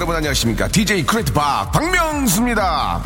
여러분 0.00 0.16
안녕하십니까? 0.16 0.66
DJ 0.68 1.04
Great 1.04 1.30
박 1.34 1.70
박명수입니다. 1.72 3.02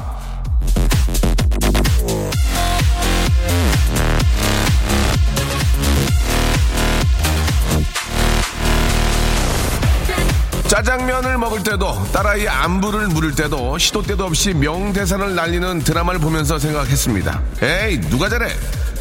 짜장면을 10.68 11.36
먹을 11.38 11.64
때도 11.64 12.12
딸아이 12.12 12.46
안부를 12.46 13.08
물을 13.08 13.34
때도 13.34 13.76
시도 13.78 14.00
때도 14.00 14.26
없이 14.26 14.54
명대사를 14.54 15.34
날리는 15.34 15.80
드라마를 15.80 16.20
보면서 16.20 16.60
생각했습니다. 16.60 17.42
에이 17.60 18.02
누가 18.02 18.28
저래 18.28 18.52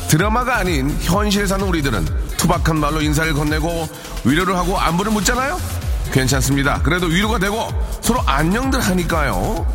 드라마가 0.08 0.58
아닌 0.58 0.90
현실 1.02 1.48
사는 1.48 1.64
우리들은 1.64 2.08
투박한 2.38 2.80
말로 2.80 3.02
인사를 3.02 3.32
건네고 3.34 3.88
위로를 4.26 4.56
하고 4.56 4.80
안부를 4.80 5.12
묻잖아요 5.12 5.84
괜찮습니다. 6.14 6.82
그래도 6.84 7.08
위로가 7.08 7.40
되고 7.40 7.68
서로 8.02 8.22
안녕들 8.26 8.80
하니까요. 8.80 9.66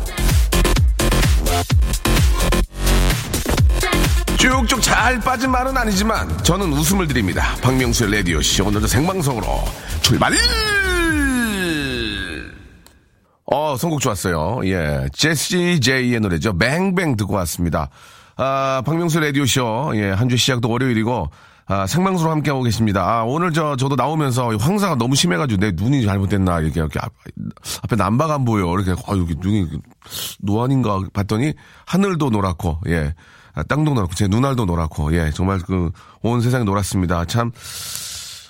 쭉쭉 4.37 4.81
잘 4.81 5.19
빠진 5.19 5.51
말은 5.51 5.77
아니지만 5.77 6.41
저는 6.43 6.71
웃음을 6.71 7.07
드립니다. 7.07 7.55
박명수의 7.61 8.11
라디오 8.15 8.41
씨 8.41 8.61
오늘도 8.61 8.87
생방송으로 8.87 9.63
출발! 10.01 10.33
어, 13.51 13.75
선곡 13.77 13.99
좋았어요. 13.99 14.61
예. 14.65 15.07
제시 15.11 15.79
제이의 15.81 16.19
노래죠. 16.19 16.57
뱅뱅 16.57 17.17
듣고 17.17 17.33
왔습니다. 17.33 17.89
아, 18.37 18.81
박명수 18.85 19.19
라디오쇼. 19.19 19.93
예, 19.95 20.11
한 20.11 20.29
주 20.29 20.37
시작도 20.37 20.69
월요일이고, 20.69 21.29
아, 21.71 21.85
생방송으로 21.85 22.31
함께하고 22.31 22.63
계십니다. 22.63 23.03
아, 23.07 23.23
오늘 23.23 23.53
저, 23.53 23.75
저도 23.75 23.95
나오면서 23.95 24.57
황사가 24.57 24.95
너무 24.95 25.13
심해가지고 25.13 25.59
내 25.59 25.71
눈이 25.71 26.03
잘못됐나, 26.03 26.61
이렇게, 26.61 26.79
이렇게 26.79 26.97
앞, 26.99 27.13
앞에 27.83 27.95
남바가 27.95 28.33
안 28.33 28.43
보여. 28.43 28.65
이렇게, 28.73 28.91
아, 29.07 29.15
여기 29.15 29.35
눈이 29.37 29.67
노안인가 30.39 31.01
봤더니 31.13 31.53
하늘도 31.85 32.31
노랗고, 32.31 32.79
예. 32.87 33.13
아, 33.53 33.61
땅도 33.61 33.93
노랗고, 33.93 34.15
제 34.15 34.27
눈알도 34.27 34.65
노랗고, 34.65 35.13
예. 35.15 35.29
정말 35.31 35.59
그, 35.59 35.91
온 36.23 36.41
세상이 36.41 36.65
노랗습니다. 36.65 37.25
참, 37.25 37.51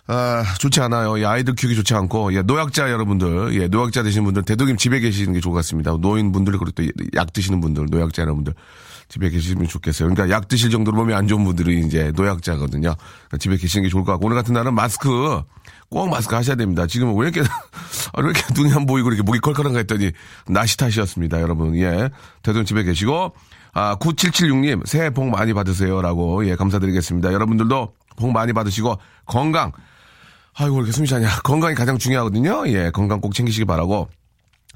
아, 0.07 0.41
좋지 0.57 0.79
않아요. 0.79 1.17
이 1.17 1.25
아이들 1.25 1.55
키우기 1.55 1.75
좋지 1.75 1.93
않고, 1.95 2.33
예, 2.35 2.41
노약자 2.41 2.89
여러분들, 2.89 3.53
예, 3.61 3.67
노약자 3.67 4.01
되신 4.01 4.23
분들, 4.23 4.43
되도록 4.43 4.77
집에 4.79 5.01
계시는 5.01 5.33
게 5.33 5.41
좋을 5.41 5.51
것 5.51 5.57
같습니다. 5.57 5.91
노인분들, 5.99 6.57
그리고 6.57 6.71
또 6.71 6.83
약 7.15 7.33
드시는 7.33 7.59
분들, 7.59 7.87
노약자 7.91 8.21
여러분들. 8.21 8.53
집에 9.09 9.29
계시면 9.29 9.67
좋겠어요. 9.67 10.07
그러니까 10.07 10.33
약 10.33 10.47
드실 10.47 10.69
정도로 10.69 10.97
몸이 10.97 11.13
안 11.15 11.27
좋은 11.27 11.43
분들이 11.43 11.79
이제 11.79 12.11
노약자거든요. 12.15 12.93
그러니까 12.95 13.37
집에 13.39 13.57
계시는 13.57 13.83
게 13.83 13.89
좋을 13.89 14.03
것 14.05 14.11
같고, 14.13 14.27
오늘 14.27 14.37
같은 14.37 14.53
날은 14.53 14.75
마스크, 14.75 15.41
꼭 15.89 16.09
마스크 16.09 16.35
하셔야 16.35 16.55
됩니다. 16.55 16.85
지금 16.85 17.17
왜 17.17 17.27
이렇게, 17.27 17.41
왜 18.17 18.23
이렇게 18.23 18.43
눈이 18.53 18.71
안 18.71 18.85
보이고 18.85 19.09
이렇게 19.09 19.23
목이 19.23 19.39
컬컬한가 19.39 19.79
했더니, 19.79 20.11
날씨 20.47 20.77
탓이었습니다, 20.77 21.41
여러분. 21.41 21.75
예. 21.77 22.11
대전 22.43 22.65
집에 22.65 22.83
계시고, 22.83 23.33
아, 23.73 23.95
9776님, 23.95 24.85
새해 24.85 25.09
복 25.09 25.27
많이 25.27 25.53
받으세요. 25.53 26.03
라고, 26.03 26.47
예, 26.47 26.55
감사드리겠습니다. 26.55 27.33
여러분들도 27.33 27.93
복 28.15 28.31
많이 28.31 28.53
받으시고, 28.53 28.99
건강, 29.25 29.71
아이고, 30.53 30.75
왜 30.75 30.79
이렇게 30.81 30.91
숨이 30.91 31.07
차냐. 31.07 31.39
건강이 31.43 31.73
가장 31.73 31.97
중요하거든요. 31.97 32.67
예, 32.67 32.91
건강 32.91 33.21
꼭 33.21 33.33
챙기시기 33.33 33.65
바라고. 33.65 34.07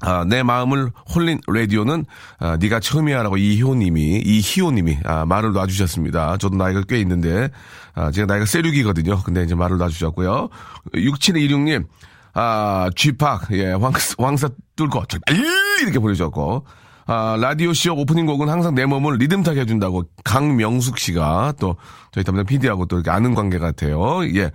아, 0.00 0.24
내 0.24 0.42
마음을 0.42 0.90
홀린 1.14 1.40
라디오는 1.46 2.04
아, 2.38 2.56
네가 2.56 2.80
처음이야라고 2.80 3.36
이효님이 3.36 4.22
이희호님이 4.24 4.98
아, 5.04 5.24
말을 5.24 5.52
놔주셨습니다. 5.52 6.36
저도 6.38 6.56
나이가 6.56 6.82
꽤 6.88 7.00
있는데 7.00 7.48
아, 7.94 8.10
제가 8.10 8.26
나이가 8.26 8.44
세륙이거든요. 8.44 9.22
근데 9.22 9.44
이제 9.44 9.54
말을 9.54 9.78
놔주셨고요. 9.78 10.48
6726님 10.94 11.86
아 12.34 12.90
쥐팍 12.96 13.52
예 13.52 13.72
황, 13.72 13.92
황사 14.18 14.48
뚫고 14.74 15.04
절빨리 15.06 15.40
이렇게 15.82 16.00
보내주셨고 16.00 16.66
아, 17.06 17.36
라디오 17.38 17.72
쇼 17.72 17.94
오프닝 17.94 18.26
곡은 18.26 18.48
항상 18.48 18.74
내 18.74 18.86
몸을 18.86 19.18
리듬 19.18 19.42
타게 19.42 19.60
해준다고 19.60 20.04
강명숙 20.24 20.98
씨가 20.98 21.54
또 21.60 21.76
저희 22.12 22.24
담당 22.24 22.46
PD하고 22.46 22.86
또 22.86 22.96
이렇게 22.96 23.10
아는 23.10 23.34
관계 23.34 23.58
같아요. 23.58 24.24
예. 24.34 24.50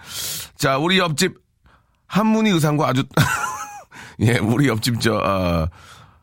자, 0.57 0.77
우리 0.77 0.97
옆집 0.97 1.35
한문희 2.07 2.49
의상과 2.51 2.89
아주 2.89 3.03
예, 4.21 4.37
우리 4.37 4.67
옆집 4.67 4.99
저, 5.01 5.15
어, 5.15 5.67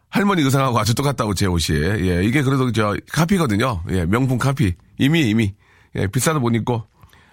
할머니 0.08 0.42
의상하고 0.42 0.78
아주 0.78 0.94
똑같다고 0.94 1.34
제 1.34 1.46
옷이. 1.46 1.78
예, 1.78 2.24
이게 2.24 2.42
그래도 2.42 2.70
저 2.72 2.96
카피거든요. 3.12 3.82
예, 3.90 4.04
명품 4.06 4.38
카피. 4.38 4.74
이미, 4.98 5.28
이미. 5.28 5.54
예, 5.96 6.06
비싼 6.06 6.36
옷 6.36 6.54
입고, 6.54 6.84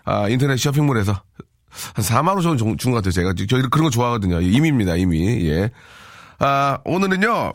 아, 0.06 0.28
인터넷 0.30 0.58
쇼핑몰에서 0.58 1.14
한 1.96 2.04
4만원 2.04 2.42
정도 2.44 2.76
준것 2.76 3.04
같아요. 3.04 3.12
제가. 3.12 3.34
저 3.50 3.58
그런 3.70 3.86
거 3.86 3.90
좋아하거든요. 3.90 4.42
이미입니다, 4.42 4.96
이미. 4.96 5.48
예. 5.50 5.72
아, 6.40 6.78
오늘은요, 6.86 7.54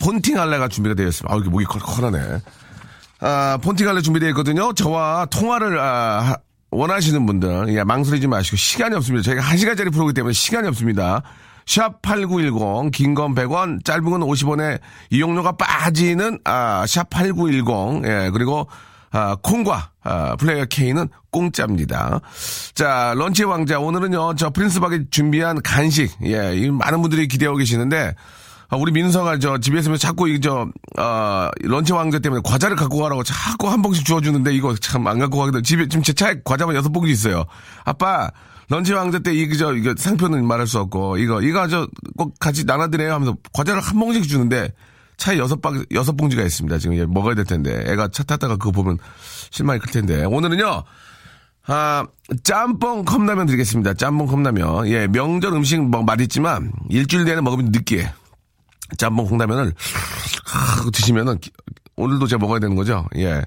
폰팅 0.00 0.38
할래가 0.38 0.68
준비가 0.68 0.94
되어 0.94 1.08
있습니다. 1.08 1.32
아, 1.32 1.36
이렇게 1.36 1.50
목이 1.50 1.64
컬컬하네. 1.64 2.38
아, 3.20 3.58
폰팅 3.62 3.88
할래 3.88 4.00
준비되어 4.00 4.30
있거든요. 4.30 4.72
저와 4.72 5.26
통화를, 5.26 5.78
아, 5.78 6.36
원하시는 6.70 7.26
분들, 7.26 7.74
예, 7.74 7.84
망설이지 7.84 8.28
마시고, 8.28 8.56
시간이 8.56 8.94
없습니다. 8.96 9.24
저희가 9.24 9.42
1시간짜리 9.42 9.92
프로그램 9.92 10.14
때문에 10.14 10.32
시간이 10.32 10.68
없습니다. 10.68 11.22
샵 11.66 12.02
8910 12.02 12.90
긴 12.92 13.14
건 13.14 13.34
100원 13.34 13.84
짧은 13.84 14.04
건 14.04 14.20
50원에 14.20 14.78
이용료가 15.10 15.52
빠지는 15.52 16.38
아, 16.44 16.84
샵 16.86 17.10
8910 17.10 18.04
예, 18.06 18.30
그리고 18.32 18.66
아, 19.12 19.36
콩과 19.42 19.90
아, 20.04 20.36
플레이어 20.36 20.66
K는 20.70 21.08
공짜입니다. 21.30 22.20
자, 22.74 23.12
런치 23.16 23.42
왕자 23.44 23.78
오늘은요. 23.80 24.34
저 24.36 24.50
프린스박이 24.50 25.06
준비한 25.10 25.60
간식 25.62 26.10
예, 26.24 26.54
이 26.56 26.70
많은 26.70 27.00
분들이 27.02 27.26
기대하고 27.28 27.58
계시는데 27.58 28.14
아, 28.68 28.76
우리 28.76 28.92
민서가 28.92 29.40
저 29.40 29.58
집에 29.58 29.80
있으면 29.80 29.98
자꾸 29.98 30.28
이저 30.28 30.68
어, 30.98 31.48
런치 31.62 31.92
왕자 31.92 32.20
때문에 32.20 32.40
과자를 32.44 32.76
갖고 32.76 32.98
가라고 32.98 33.24
자꾸 33.24 33.68
한 33.68 33.82
봉씩 33.82 34.04
주워주는데 34.06 34.54
이거 34.54 34.76
참 34.76 35.08
안 35.08 35.18
갖고 35.18 35.38
가거든. 35.38 35.62
집에 35.64 35.88
지금 35.88 36.04
제 36.04 36.12
차에 36.12 36.36
과자만 36.44 36.76
여섯 36.76 36.90
봉지 36.90 37.10
있어요. 37.10 37.44
아빠 37.84 38.30
런치 38.70 38.92
왕자 38.94 39.18
때 39.18 39.34
이거 39.34 39.56
저 39.56 39.74
이거 39.74 39.94
상표는 39.96 40.46
말할 40.46 40.66
수 40.66 40.78
없고 40.78 41.18
이거 41.18 41.42
이거 41.42 41.68
저 41.68 41.86
꼭 42.16 42.38
같이 42.38 42.64
나눠드려요 42.64 43.14
하면서 43.14 43.36
과자를 43.52 43.80
한 43.80 43.98
봉씩 43.98 44.28
주는데 44.28 44.72
차에 45.16 45.38
여섯 45.38 45.60
방 45.60 45.84
여섯 45.92 46.16
봉지가 46.16 46.42
있습니다. 46.42 46.78
지금 46.78 46.94
이제 46.94 47.06
먹어야 47.06 47.34
될 47.34 47.44
텐데 47.44 47.82
애가 47.86 48.08
차 48.08 48.22
탔다가 48.22 48.56
그거 48.56 48.70
보면 48.72 48.98
실망이 49.50 49.80
클 49.80 49.90
텐데 49.90 50.24
오늘은요. 50.24 50.84
아, 51.66 52.06
짬뽕 52.42 53.04
컵라면 53.04 53.46
드리겠습니다. 53.46 53.94
짬뽕 53.94 54.26
컵라면. 54.26 54.88
예, 54.88 55.06
명절 55.08 55.52
음식 55.52 55.80
뭐 55.80 56.02
맛있지만 56.02 56.72
일주일 56.88 57.24
내내 57.24 57.40
먹으면 57.42 57.66
느끼해. 57.72 58.12
짬뽕 58.96 59.26
콩라면을 59.26 59.72
드시면은 60.92 61.38
오늘도 61.96 62.26
제가 62.26 62.40
먹어야 62.40 62.58
되는 62.60 62.76
거죠. 62.76 63.06
예. 63.16 63.42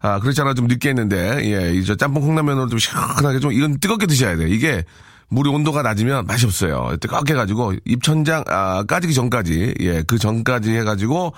아, 0.00 0.20
그렇지 0.20 0.40
않아 0.42 0.54
좀 0.54 0.66
늦게 0.66 0.90
했는데, 0.90 1.40
예, 1.44 1.74
이저 1.74 1.94
짬뽕 1.96 2.22
콩라면으로 2.22 2.68
좀 2.68 2.78
시원하게 2.78 3.40
좀, 3.40 3.52
이건 3.52 3.78
뜨겁게 3.80 4.06
드셔야 4.06 4.36
돼. 4.36 4.48
이게, 4.48 4.84
물이 5.28 5.50
온도가 5.50 5.82
낮으면 5.82 6.26
맛이 6.26 6.46
없어요. 6.46 6.96
뜨겁게 7.00 7.32
해가지고, 7.32 7.74
입천장, 7.84 8.44
아, 8.46 8.84
까지기 8.84 9.14
전까지, 9.14 9.74
예, 9.80 10.02
그 10.02 10.18
전까지 10.18 10.70
해가지고, 10.70 11.32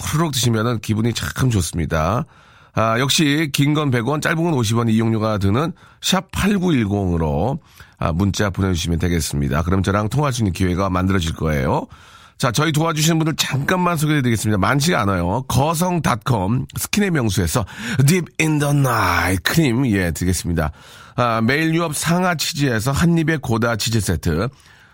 후루룩 0.00 0.32
드시면은 0.32 0.80
기분이 0.80 1.12
참 1.14 1.48
좋습니다. 1.50 2.24
아, 2.74 2.98
역시, 2.98 3.50
긴 3.52 3.74
건 3.74 3.90
100원, 3.90 4.20
짧은 4.20 4.42
건 4.42 4.52
50원 4.54 4.90
이용료가 4.90 5.38
드는 5.38 5.72
샵 6.00 6.30
8910으로, 6.32 7.58
아, 7.98 8.12
문자 8.12 8.50
보내주시면 8.50 8.98
되겠습니다. 8.98 9.62
그럼 9.62 9.82
저랑 9.82 10.08
통화할 10.08 10.32
수 10.32 10.42
있는 10.42 10.52
기회가 10.52 10.90
만들어질 10.90 11.34
거예요. 11.34 11.86
자, 12.42 12.50
저희 12.50 12.72
도와주시는 12.72 13.20
분들 13.20 13.36
잠깐만 13.36 13.96
소개해드리겠습니다. 13.96 14.58
많지가 14.58 15.00
않아요. 15.02 15.44
거성닷컴 15.46 16.66
스킨의 16.76 17.12
명수에서 17.12 17.64
Deep 18.04 18.32
in 18.40 18.58
the 18.58 18.74
Night 18.74 19.44
크림 19.44 19.86
예 19.86 20.10
드리겠습니다. 20.10 20.72
아, 21.14 21.40
매일 21.40 21.72
유업 21.72 21.94
상하 21.94 22.34
치즈에서 22.34 22.90
한입의 22.90 23.38
고다 23.38 23.76
치즈 23.76 24.00
세트 24.00 24.48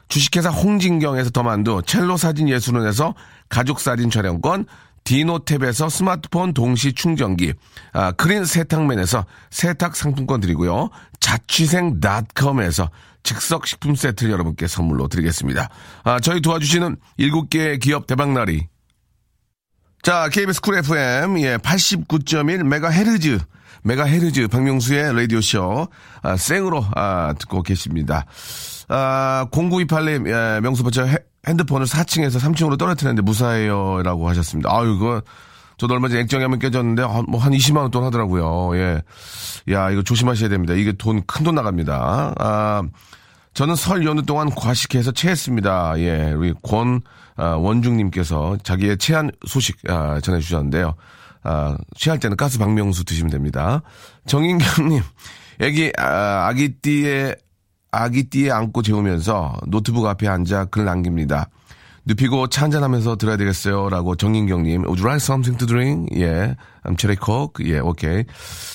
주식회사 0.08 0.50
홍진경에서 0.50 1.30
더만두 1.30 1.80
첼로 1.86 2.18
사진 2.18 2.50
예술원에서 2.50 3.14
가족 3.48 3.80
사진 3.80 4.10
촬영권 4.10 4.66
디노탭에서 5.04 5.88
스마트폰 5.88 6.52
동시 6.52 6.92
충전기, 6.92 7.54
아, 7.94 8.12
크린 8.12 8.44
세탁맨에서 8.44 9.24
세탁 9.48 9.96
상품권 9.96 10.40
드리고요. 10.40 10.90
자취생닷컴에서 11.20 12.90
즉석 13.22 13.66
식품 13.66 13.94
세트를 13.94 14.32
여러분께 14.32 14.66
선물로 14.66 15.08
드리겠습니다. 15.08 15.68
아, 16.04 16.20
저희 16.20 16.40
도와주시는 16.40 16.96
7개의 17.18 17.80
기업 17.80 18.06
대박나리. 18.06 18.68
자, 20.02 20.28
KBS 20.28 20.60
Cool 20.60 20.76
FM, 20.78 21.40
예, 21.40 21.56
89.1 21.58 22.62
메가헤르츠, 22.62 23.38
메가헤르츠 23.82 24.48
박명수의 24.48 25.14
라디오쇼, 25.14 25.88
아, 26.22 26.36
생으로, 26.36 26.84
아, 26.94 27.34
듣고 27.38 27.62
계십니다. 27.62 28.24
아, 28.88 29.46
0928님, 29.50 30.28
예, 30.28 30.60
명수부처 30.60 31.06
핸드폰을 31.46 31.86
4층에서 31.86 32.40
3층으로 32.40 32.78
떨어뜨렸는데 32.78 33.22
무사해요. 33.22 34.02
라고 34.02 34.28
하셨습니다. 34.28 34.70
아유, 34.72 34.98
그거, 34.98 35.22
저도 35.78 35.94
얼마 35.94 36.08
전에 36.08 36.22
액정이 36.22 36.42
한번 36.42 36.58
깨졌는데, 36.58 37.02
뭐한 37.28 37.52
20만 37.52 37.78
원 37.78 37.90
돈 37.90 38.04
하더라고요. 38.04 38.76
예. 38.76 39.02
야, 39.72 39.90
이거 39.90 40.02
조심하셔야 40.02 40.48
됩니다. 40.48 40.74
이게 40.74 40.92
돈, 40.92 41.24
큰 41.26 41.44
돈 41.44 41.54
나갑니다. 41.54 42.34
아, 42.38 42.82
저는 43.54 43.74
설 43.76 44.04
연휴 44.04 44.22
동안 44.22 44.50
과식해서 44.50 45.12
체했습니다. 45.12 45.94
예, 46.00 46.32
우리 46.32 46.52
권 46.62 47.00
아, 47.36 47.54
원중님께서 47.54 48.58
자기의 48.62 48.98
체한 48.98 49.30
소식 49.46 49.78
아, 49.88 50.20
전해 50.20 50.40
주셨는데요. 50.40 50.94
아, 51.44 51.76
취할 51.96 52.18
때는 52.18 52.36
가스 52.36 52.58
박명수 52.58 53.04
드시면 53.04 53.30
됩니다. 53.30 53.82
정인경님, 54.26 55.02
애기 55.60 55.92
아, 55.96 56.46
아기띠에 56.48 57.34
아기띠에 57.90 58.50
안고 58.50 58.82
재우면서 58.82 59.56
노트북 59.68 60.06
앞에 60.06 60.28
앉아 60.28 60.66
글 60.66 60.84
남깁니다. 60.84 61.48
눕히고 62.08 62.46
차 62.46 62.62
한잔하면서 62.64 63.16
들어야 63.16 63.36
되겠어요. 63.36 63.90
라고 63.90 64.16
정인경님, 64.16 64.82
Would 64.84 65.00
you 65.02 65.06
like 65.06 65.22
something 65.22 65.58
to 65.58 65.66
drink? 65.66 66.08
예. 66.18 66.56
I'm 66.82 66.98
cherry 66.98 67.18
coke. 67.22 67.66
예, 67.70 67.80
오케이. 67.80 68.24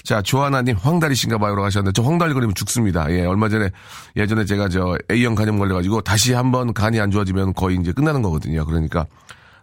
자, 0.03 0.21
조하나님, 0.21 0.77
황다리신가 0.77 1.39
봐요. 1.39 1.55
라고 1.55 1.65
하셨는데, 1.65 1.93
저 1.99 2.07
황다리 2.07 2.33
걸리면 2.33 2.53
죽습니다. 2.53 3.11
예, 3.11 3.25
얼마 3.25 3.49
전에, 3.49 3.71
예전에 4.15 4.45
제가 4.45 4.69
저 4.69 4.95
A형 5.09 5.33
간염 5.33 5.57
걸려가지고, 5.57 6.01
다시 6.01 6.33
한번 6.33 6.73
간이 6.75 6.99
안 6.99 7.09
좋아지면 7.09 7.53
거의 7.55 7.77
이제 7.77 7.91
끝나는 7.91 8.21
거거든요. 8.21 8.65
그러니까, 8.65 9.07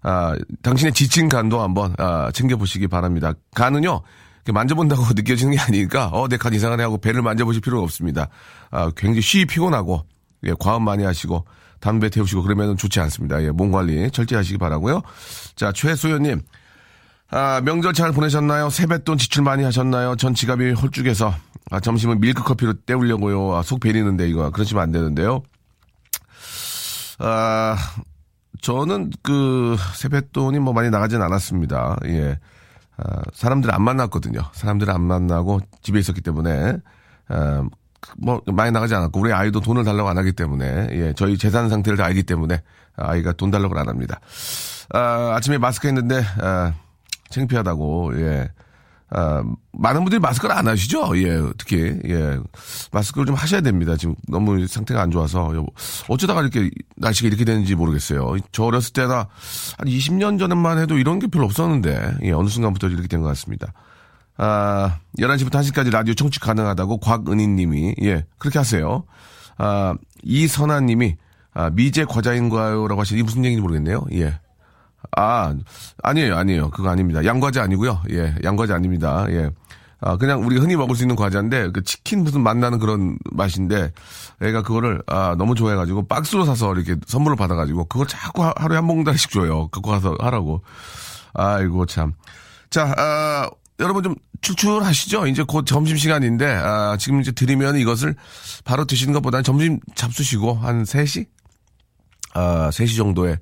아, 0.03 0.35
당신의 0.63 0.93
지친 0.93 1.29
간도 1.29 1.61
한번, 1.63 1.95
아, 1.99 2.33
챙겨보시기 2.33 2.89
바랍니다. 2.89 3.35
간은요, 3.55 4.03
만져본다고 4.53 5.03
느껴지는 5.15 5.53
게 5.55 5.61
아니니까, 5.61 6.09
어, 6.09 6.27
내 6.27 6.39
간 6.39 6.53
이상하네 6.55 6.83
하고 6.83 6.99
배를 6.99 7.23
만져보실 7.23 7.61
필요가 7.63 7.85
없습니다. 7.85 8.27
아, 8.73 8.91
굉장히 8.97 9.21
쉬 9.21 9.45
피곤하고, 9.45 10.03
예, 10.47 10.55
과음 10.59 10.83
많이 10.83 11.05
하시고, 11.05 11.45
담배 11.81 12.09
태우시고 12.11 12.43
그러면 12.43 12.77
좋지 12.77 13.01
않습니다. 13.01 13.43
예, 13.43 13.51
몸 13.51 13.73
관리 13.73 14.11
철저히 14.11 14.37
하시기 14.37 14.59
바라고요. 14.59 15.03
자, 15.57 15.73
최소연님. 15.73 16.43
아, 17.31 17.61
명절 17.65 17.95
잘 17.95 18.13
보내셨나요? 18.13 18.71
세뱃돈 18.71 19.19
지출 19.19 19.45
많이 19.45 19.63
하셨나요? 19.63 20.17
전 20.17 20.35
지갑이 20.35 20.73
홀쭉해서 20.73 21.35
아, 21.71 21.81
점심은 21.81 22.21
밀크커피로 22.21 22.75
때우려고요. 22.85 23.55
아, 23.55 23.63
속 23.63 23.81
베리는데 23.81 24.29
이거 24.29 24.51
그러시면 24.51 24.83
안 24.83 24.93
되는데요. 24.93 25.43
아, 27.19 27.77
저는 28.61 29.11
그 29.23 29.77
세뱃돈이 29.95 30.59
뭐 30.59 30.73
많이 30.73 30.91
나가진 30.91 31.23
않았습니다. 31.23 31.99
예. 32.07 32.39
아, 32.97 33.23
사람들 33.33 33.73
안 33.73 33.83
만났거든요. 33.83 34.41
사람들 34.53 34.91
안 34.91 35.01
만나고 35.03 35.61
집에 35.83 35.99
있었기 36.01 36.21
때문에 36.21 36.79
아, 37.29 37.65
뭐 38.19 38.41
많이 38.47 38.71
나가지 38.71 38.95
않았고 38.95 39.21
우리 39.21 39.33
아이도 39.33 39.61
돈을 39.61 39.85
달라고 39.85 40.09
안 40.09 40.19
하기 40.19 40.33
때문에 40.33 40.89
예, 40.93 41.13
저희 41.17 41.37
재산 41.39 41.69
상태를 41.69 41.97
다 41.97 42.05
알기 42.05 42.23
때문에 42.25 42.63
아이가 42.97 43.33
돈 43.33 43.51
달라고 43.51 43.79
안 43.79 43.89
합니다. 43.89 44.21
아, 44.93 45.35
아침에 45.37 45.59
마스크 45.59 45.87
했는데 45.87 46.23
아, 46.41 46.73
창피하다고 47.31 48.21
예. 48.21 48.51
아, 49.13 49.43
많은 49.73 50.03
분들이 50.05 50.21
마스크를 50.21 50.55
안 50.55 50.69
하시죠? 50.69 51.19
예, 51.19 51.43
특히, 51.59 51.99
예. 52.07 52.39
마스크를 52.93 53.27
좀 53.27 53.35
하셔야 53.35 53.61
됩니다. 53.61 53.97
지금 53.97 54.15
너무 54.29 54.65
상태가 54.69 55.03
안 55.03 55.11
좋아서. 55.11 55.53
어쩌다가 56.09 56.43
이렇게, 56.43 56.71
날씨가 56.97 57.27
이렇게 57.27 57.45
되는지 57.45 57.75
모르겠어요. 57.75 58.37
저 58.53 58.63
어렸을 58.65 58.93
때나 58.93 59.27
한 59.79 59.89
20년 59.89 60.39
전만 60.39 60.79
해도 60.79 60.97
이런 60.97 61.19
게 61.19 61.27
별로 61.27 61.47
없었는데, 61.47 62.19
예, 62.23 62.31
어느 62.31 62.49
순간부터 62.49 62.87
이렇게 62.87 63.09
된 63.09 63.21
것 63.21 63.27
같습니다. 63.27 63.73
아, 64.37 64.99
11시부터 65.19 65.61
1시까지 65.61 65.91
라디오 65.91 66.15
청취 66.15 66.41
가능하다고 66.41 66.99
곽은희 66.99 67.47
님이, 67.49 67.95
예, 68.03 68.25
그렇게 68.39 68.59
하세요. 68.59 69.05
아, 69.59 69.95
이선아 70.23 70.81
님이, 70.81 71.17
아, 71.53 71.71
미제 71.71 72.05
과자인가요? 72.05 72.89
라고 72.89 73.01
하시니 73.01 73.23
무슨 73.23 73.45
얘기인지 73.45 73.61
모르겠네요. 73.61 74.05
예. 74.13 74.39
아, 75.17 75.55
아니에요, 76.03 76.37
아니에요. 76.37 76.71
그거 76.71 76.89
아닙니다. 76.89 77.25
양과자 77.25 77.63
아니고요. 77.63 78.03
예, 78.11 78.35
양과자 78.45 78.75
아닙니다. 78.75 79.27
예. 79.31 79.51
아, 80.03 80.17
그냥 80.17 80.45
우리가 80.47 80.63
흔히 80.63 80.77
먹을 80.77 80.97
수 80.97 81.03
있는 81.03 81.15
과자인데, 81.15 81.73
그 81.73 81.83
치킨 81.83 82.25
무슨 82.25 82.43
맛나는 82.43 82.79
그런 82.79 83.19
맛인데, 83.33 83.93
애가 84.41 84.63
그거를, 84.63 85.03
아, 85.07 85.35
너무 85.37 85.55
좋아해가지고, 85.55 86.07
박스로 86.07 86.47
사서 86.47 86.75
이렇게 86.75 86.97
선물을 87.07 87.37
받아가지고, 87.37 87.85
그걸 87.85 88.07
자꾸 88.07 88.43
하, 88.45 88.55
하루에 88.57 88.77
한 88.77 88.87
봉다리씩 88.87 89.31
줘요. 89.31 89.69
갖고 89.69 89.91
가서 89.91 90.17
하라고. 90.19 90.63
아이고, 91.35 91.85
참. 91.85 92.15
자, 92.71 92.95
아, 92.97 93.51
여러분 93.81 94.03
좀 94.03 94.15
출출하시죠? 94.43 95.27
이제 95.27 95.43
곧 95.43 95.65
점심시간인데, 95.67 96.47
아, 96.47 96.97
지금 96.99 97.21
이제 97.21 97.33
드리면 97.33 97.77
이것을 97.77 98.15
바로 98.65 98.85
드시는 98.85 99.13
것보다는 99.15 99.43
점심 99.43 99.81
잡수시고, 99.95 100.55
한 100.55 100.85
3시? 100.85 101.27
아, 102.35 102.71
3시 102.71 102.97
정도에, 102.97 103.39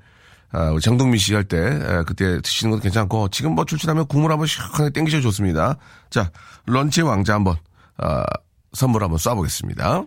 아, 0.51 0.71
우리 0.71 0.81
장동민 0.81 1.19
씨 1.19 1.35
할 1.35 1.45
때, 1.45 1.59
에, 1.59 2.03
그때 2.07 2.41
드시는 2.41 2.71
것도 2.71 2.83
괜찮고, 2.83 3.29
지금 3.29 3.55
뭐 3.55 3.65
출출하면 3.65 4.07
국물 4.07 4.33
한번 4.33 4.47
시원하게 4.47 4.91
땡기셔 4.91 5.21
좋습니다. 5.21 5.77
자, 6.11 6.31
런치 6.67 7.03
왕자 7.03 7.35
한번, 7.35 7.57
아, 7.99 8.25
선물 8.73 9.03
한번 9.03 9.19
쏴보겠습니다. 9.19 10.07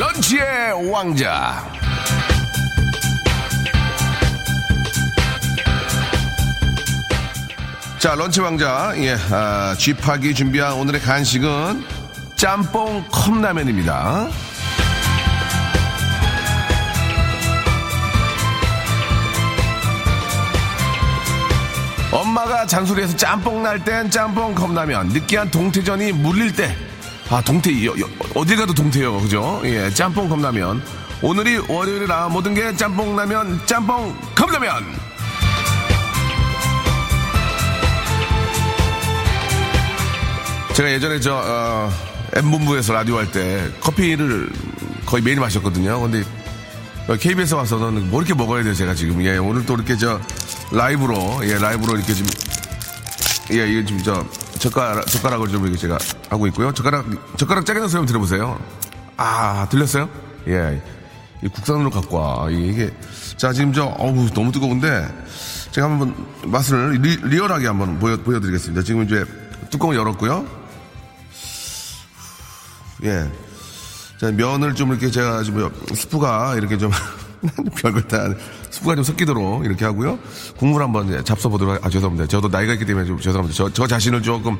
런치의 0.00 0.90
왕자. 0.90 1.62
자, 7.98 8.14
런치 8.14 8.40
왕자, 8.40 8.94
예, 8.96 9.14
아, 9.30 9.74
쥐파기 9.78 10.34
준비한 10.34 10.72
오늘의 10.72 11.02
간식은 11.02 11.84
짬뽕 12.34 13.04
컵라면입니다. 13.12 14.30
엄마가 22.12 22.66
잔소리해서 22.66 23.16
짬뽕 23.16 23.62
날 23.62 23.78
땐 23.84 24.10
짬뽕 24.10 24.54
컵라면, 24.54 25.08
느끼한 25.08 25.50
동태전이 25.50 26.12
물릴 26.12 26.54
때, 26.56 26.74
아, 27.30 27.40
동태, 27.40 27.70
여, 27.86 27.92
여, 27.92 28.08
어딜 28.34 28.56
가도 28.56 28.74
동태요, 28.74 29.20
그죠? 29.20 29.60
예, 29.64 29.88
짬뽕 29.90 30.28
컵라면. 30.28 30.82
오늘이 31.22 31.58
월요일이라 31.68 32.28
모든 32.28 32.54
게 32.54 32.74
짬뽕라면, 32.74 33.60
짬뽕 33.66 34.16
컵라면! 34.34 34.84
제가 40.74 40.90
예전에 40.92 41.20
저, 41.20 41.34
어, 41.34 41.90
M본부에서 42.36 42.92
라디오 42.92 43.16
할 43.18 43.30
때 43.30 43.68
커피를 43.80 44.50
거의 45.04 45.22
매일 45.22 45.40
마셨거든요. 45.40 46.00
근데 46.00 46.22
KBS 47.18 47.54
와서는 47.54 48.10
뭐 48.10 48.20
이렇게 48.20 48.34
먹어야 48.34 48.62
돼요, 48.62 48.72
제가 48.74 48.94
지금. 48.94 49.22
예, 49.24 49.36
오늘 49.36 49.66
또 49.66 49.74
이렇게 49.74 49.96
저 49.96 50.20
라이브로, 50.70 51.40
예, 51.42 51.58
라이브로 51.58 51.96
이렇게 51.96 52.14
좀, 52.14 52.26
예, 53.52 53.68
이게 53.68 53.84
지금 53.84 54.02
저 54.02 54.24
젓가락, 54.60 55.06
젓가락을 55.06 55.48
좀 55.48 55.62
이렇게 55.64 55.78
제가 55.78 55.98
하고 56.28 56.46
있고요. 56.48 56.72
젓가락, 56.72 57.06
젓가락 57.38 57.64
짜게 57.64 57.80
넣어서 57.80 57.96
한번 57.96 58.06
들어보세요. 58.06 58.60
아, 59.16 59.66
들렸어요? 59.70 60.08
예. 60.48 60.82
이 61.42 61.48
국산으로 61.48 61.88
갖고 61.88 62.18
와. 62.18 62.50
이게, 62.50 62.90
자, 63.38 63.54
지금 63.54 63.72
저, 63.72 63.86
어우, 63.86 64.28
너무 64.34 64.52
뜨거운데, 64.52 65.08
제가 65.70 65.88
한번 65.88 66.14
맛을 66.44 66.92
리, 67.00 67.16
리얼하게 67.16 67.66
한번 67.66 67.98
보여, 67.98 68.18
보여드리겠습니다. 68.18 68.82
지금 68.82 69.04
이제 69.04 69.24
뚜껑을 69.70 69.96
열었고요. 69.96 70.46
예. 73.04 73.30
자, 74.18 74.30
면을 74.30 74.74
좀 74.74 74.90
이렇게 74.90 75.10
제가 75.10 75.42
좀 75.42 75.72
스프가 75.94 76.56
이렇게 76.56 76.76
좀 76.76 76.90
별걸 77.76 78.08
다 78.08 78.28
스프가 78.70 78.94
좀 78.94 79.04
섞이도록 79.04 79.64
이렇게 79.64 79.84
하고요. 79.84 80.18
국물 80.56 80.82
한번 80.82 81.08
잡숴보도록 81.24 81.84
아 81.84 81.88
죄송합니다. 81.88 82.26
저도 82.26 82.48
나이가 82.48 82.74
있기 82.74 82.84
때문에 82.84 83.06
좀 83.06 83.18
죄송합니다. 83.18 83.56
저, 83.56 83.72
저 83.72 83.86
자신을 83.86 84.22
조금 84.22 84.58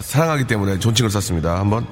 사랑하기 0.00 0.44
때문에 0.46 0.78
존칭을 0.78 1.10
썼습니다. 1.10 1.58
한번. 1.58 1.86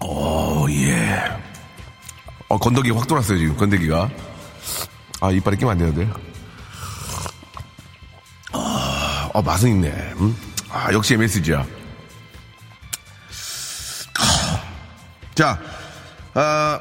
오, 0.00 0.66
예. 0.70 1.22
어, 2.48 2.56
건더기 2.56 2.90
확 2.90 3.06
돌았어요, 3.06 3.38
지금, 3.38 3.56
건더기가. 3.56 4.08
아, 5.20 5.30
이빨에 5.30 5.56
끼면 5.56 5.72
안 5.72 5.78
되는데. 5.78 6.08
아, 8.52 9.30
어, 9.34 9.42
맛은 9.42 9.70
있네. 9.70 9.88
음? 10.18 10.36
아, 10.70 10.92
역시 10.92 11.14
MSG야. 11.14 11.66
자, 15.38 15.56
아, 16.34 16.80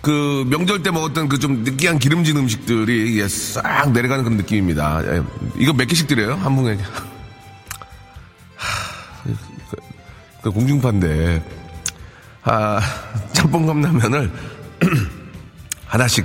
그 0.00 0.46
명절 0.48 0.84
때 0.84 0.92
먹었던 0.92 1.28
그 1.28 1.40
좀 1.40 1.64
느끼한 1.64 1.98
기름진 1.98 2.36
음식들이 2.36 3.10
이게 3.10 3.26
싹 3.26 3.90
내려가는 3.90 4.22
그런 4.22 4.36
느낌입니다. 4.36 5.02
예, 5.04 5.22
이거 5.58 5.72
몇 5.72 5.88
개씩 5.88 6.06
드려요? 6.06 6.34
한 6.36 6.54
분에게. 6.54 6.80
하, 8.54 9.24
그, 9.24 9.76
그 10.40 10.50
공중파인데, 10.52 11.44
아, 12.44 12.80
짬뽕 13.32 13.66
컵라면을 13.66 14.30
하나씩 15.86 16.24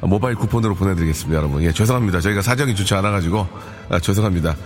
모바일 0.00 0.34
쿠폰으로 0.36 0.74
보내드리겠습니다, 0.76 1.36
여러분. 1.36 1.62
예, 1.62 1.72
죄송합니다. 1.72 2.22
저희가 2.22 2.40
사정이 2.40 2.74
좋지 2.74 2.94
않아가지고, 2.94 3.46
아, 3.90 3.98
죄송합니다. 4.00 4.56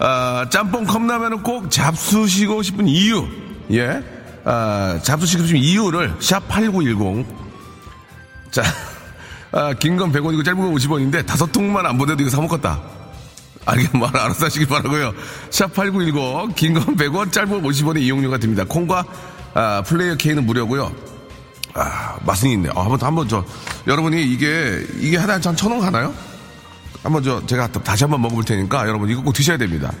아, 0.00 0.46
짬뽕 0.50 0.84
컵라면은 0.84 1.44
꼭 1.44 1.70
잡수시고 1.70 2.64
싶은 2.64 2.88
이유, 2.88 3.24
예, 3.70 4.17
아, 4.50 4.98
잡수시고 5.02 5.44
싶은 5.44 5.60
이유를 5.60 6.14
샵8910 6.20 7.26
자, 8.50 8.62
아, 9.52 9.74
긴건 9.74 10.10
100원이고 10.10 10.42
짧은 10.42 10.58
건 10.58 10.74
50원인데 10.74 11.26
다섯 11.26 11.52
통만 11.52 11.84
안 11.84 11.98
보내도 11.98 12.22
이거 12.22 12.30
사먹겠다. 12.30 12.80
알겠, 13.66 13.90
말 13.94 14.16
알아서 14.16 14.46
하시기 14.46 14.64
바라고요 14.64 15.12
샵8910, 15.50 16.54
긴 16.54 16.72
건 16.72 16.96
100원, 16.96 17.30
짧은 17.30 17.50
건 17.50 17.62
50원의 17.62 18.00
이용료가 18.00 18.38
됩니다. 18.38 18.64
콩과 18.66 19.04
아, 19.52 19.82
플레이어 19.86 20.14
K는 20.16 20.46
무료고요 20.46 20.94
아, 21.74 22.16
맛은 22.24 22.48
있네. 22.48 22.70
아, 22.74 22.80
한번, 22.84 22.98
한번 23.02 23.28
저, 23.28 23.44
여러분이 23.86 24.22
이게, 24.32 24.82
이게 24.98 25.18
하나에 25.18 25.38
한 25.44 25.56
천원 25.56 25.82
하나요? 25.82 26.14
한번 27.02 27.22
저, 27.22 27.44
제가 27.44 27.68
다시 27.70 28.04
한번 28.04 28.22
먹어볼 28.22 28.44
테니까 28.46 28.88
여러분 28.88 29.10
이거 29.10 29.20
꼭 29.22 29.32
드셔야 29.32 29.58
됩니다. 29.58 29.92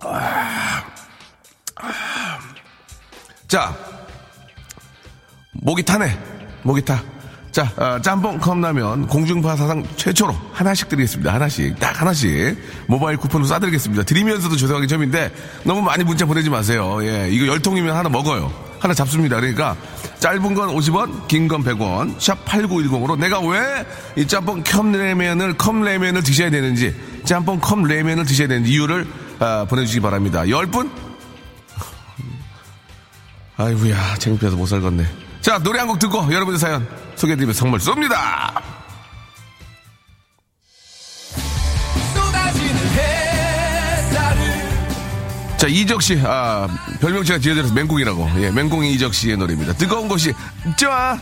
아, 0.00 0.08
아. 0.08 0.91
자, 3.52 3.76
목이 5.52 5.82
타네. 5.82 6.18
목이 6.62 6.82
타. 6.86 7.02
자, 7.50 7.70
어, 7.76 8.00
짬뽕 8.00 8.38
컵라면 8.38 9.08
공중파 9.08 9.56
사상 9.56 9.84
최초로 9.96 10.34
하나씩 10.54 10.88
드리겠습니다. 10.88 11.34
하나씩. 11.34 11.78
딱 11.78 12.00
하나씩. 12.00 12.56
모바일 12.86 13.18
쿠폰으로 13.18 13.46
싸드리겠습니다. 13.46 14.04
드리면서도 14.04 14.56
죄송하기 14.56 14.88
점인데 14.88 15.30
너무 15.64 15.82
많이 15.82 16.02
문자 16.02 16.24
보내지 16.24 16.48
마세요. 16.48 16.96
예, 17.02 17.28
이거 17.30 17.46
열통이면 17.46 17.94
하나 17.94 18.08
먹어요. 18.08 18.50
하나 18.80 18.94
잡습니다. 18.94 19.36
그러니까 19.36 19.76
짧은 20.18 20.54
건 20.54 20.74
50원, 20.74 21.28
긴 21.28 21.46
건 21.46 21.62
100원, 21.62 22.18
샵 22.18 22.42
8910으로 22.46 23.18
내가 23.18 23.38
왜 23.40 23.84
이 24.16 24.26
짬뽕 24.26 24.62
컵라면을, 24.64 25.58
컵라면을 25.58 26.22
드셔야 26.22 26.48
되는지, 26.48 26.96
짬뽕 27.26 27.60
컵라면을 27.60 28.24
드셔야 28.24 28.48
되는지 28.48 28.72
이유를 28.72 29.06
아, 29.40 29.66
보내주시기 29.68 30.00
바랍니다. 30.00 30.40
10분? 30.44 31.11
아이고야, 33.56 34.16
창피해서 34.16 34.56
못 34.56 34.66
살겠네. 34.66 35.06
자, 35.40 35.58
노래 35.58 35.78
한 35.78 35.88
곡 35.88 35.98
듣고 35.98 36.32
여러분의 36.32 36.58
사연 36.58 36.86
소개해드리면 37.16 37.54
선물 37.54 37.78
쏩니다. 37.80 38.16
자, 45.56 45.68
이적 45.68 46.02
씨, 46.02 46.20
아, 46.24 46.66
별명 47.00 47.22
제가 47.22 47.38
지어드려서 47.38 47.72
맹꽁이라고. 47.74 48.30
예, 48.38 48.50
맹꽁이 48.50 48.92
이적 48.94 49.14
씨의 49.14 49.36
노래입니다. 49.36 49.74
뜨거운 49.74 50.08
것이 50.08 50.32
좋아. 50.76 51.16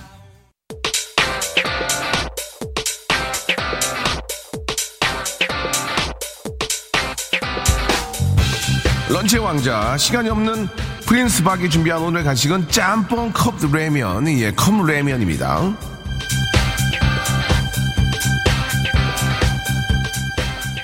런치의 9.08 9.42
왕자, 9.42 9.96
시간이 9.96 10.28
없는 10.30 10.68
프린스 11.10 11.42
박이 11.42 11.68
준비한 11.68 12.00
오늘 12.02 12.22
간식은 12.22 12.68
짬뽕 12.68 13.32
컵 13.32 13.56
라면, 13.72 14.28
예, 14.28 14.52
컵 14.52 14.86
라면입니다. 14.86 15.60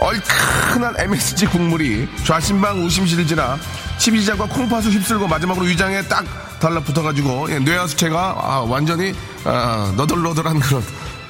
얼큰한 0.01 0.97
MSG 0.99 1.47
국물이 1.47 2.09
좌심방 2.25 2.85
우심실을 2.85 3.25
지나 3.25 3.57
치비장과 3.99 4.47
콩팥을 4.47 4.91
휩쓸고 4.91 5.29
마지막으로 5.29 5.65
위장에 5.67 6.03
딱 6.03 6.25
달라붙어가지고 6.59 7.53
예, 7.53 7.61
뇌하수체가 7.61 8.19
아, 8.37 8.59
완전히 8.69 9.15
아, 9.45 9.93
너덜너덜한 9.97 10.59
그런 10.59 10.83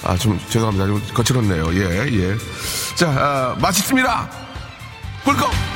아 0.04 0.16
좀 0.16 0.40
죄송합니다. 0.48 0.86
좀 0.86 1.02
거칠었네요. 1.12 1.74
예예. 1.74 2.36
자 2.94 3.08
아, 3.10 3.56
맛있습니다. 3.60 4.30
꿀꺽 5.22 5.75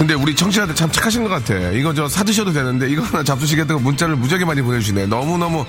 근데 0.00 0.14
우리 0.14 0.34
청취자들 0.34 0.74
참 0.74 0.90
착하신 0.90 1.24
것 1.24 1.28
같아. 1.28 1.54
이거 1.72 1.92
저 1.92 2.08
사드셔도 2.08 2.54
되는데 2.54 2.88
이거 2.88 3.02
하나 3.02 3.22
잡수시겠다고 3.22 3.80
문자를 3.80 4.16
무지하게 4.16 4.46
많이 4.46 4.62
보내주시네. 4.62 5.04
너무너무 5.04 5.66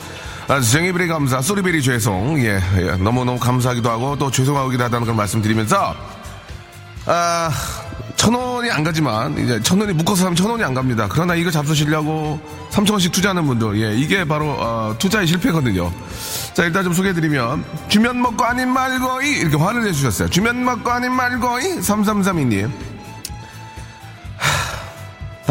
아, 0.48 0.62
생이베리 0.62 1.10
감사, 1.10 1.42
쏘리베리 1.42 1.82
죄송. 1.82 2.40
예, 2.40 2.62
예, 2.78 2.96
너무너무 2.96 3.38
감사하기도 3.38 3.90
하고 3.90 4.18
또 4.18 4.32
죄송하기도 4.32 4.86
하다는 4.86 5.06
걸 5.06 5.16
말씀드리면서 5.16 5.94
아, 7.08 7.52
천 8.16 8.34
원이 8.34 8.72
안 8.72 8.86
가지만 8.86 9.38
이제 9.38 9.60
천 9.64 9.82
원이 9.82 9.92
묶어서 9.92 10.24
하면 10.28 10.36
천 10.38 10.50
원이 10.50 10.64
안 10.64 10.74
갑니다. 10.74 11.10
그러나 11.10 11.36
이거 11.36 11.52
잡수시려고 11.52 12.40
삼천 12.70 12.94
원씩 12.94 13.12
투자하는 13.12 13.46
분들, 13.48 13.82
예, 13.82 13.98
이게 13.98 14.24
바로 14.24 14.56
어, 14.58 14.96
투자의 14.98 15.28
실패거든요. 15.28 15.92
자, 16.54 16.64
일단 16.64 16.86
좀 16.86 16.94
소개해드리면 16.94 17.66
주면 17.90 18.22
먹고 18.22 18.46
아닌 18.46 18.70
말고이 18.70 19.30
이렇게 19.30 19.58
화를 19.58 19.84
내주셨어요. 19.84 20.30
주면 20.30 20.64
먹고 20.64 20.90
아닌 20.90 21.12
말고이 21.12 21.82
3332님. 21.82 22.91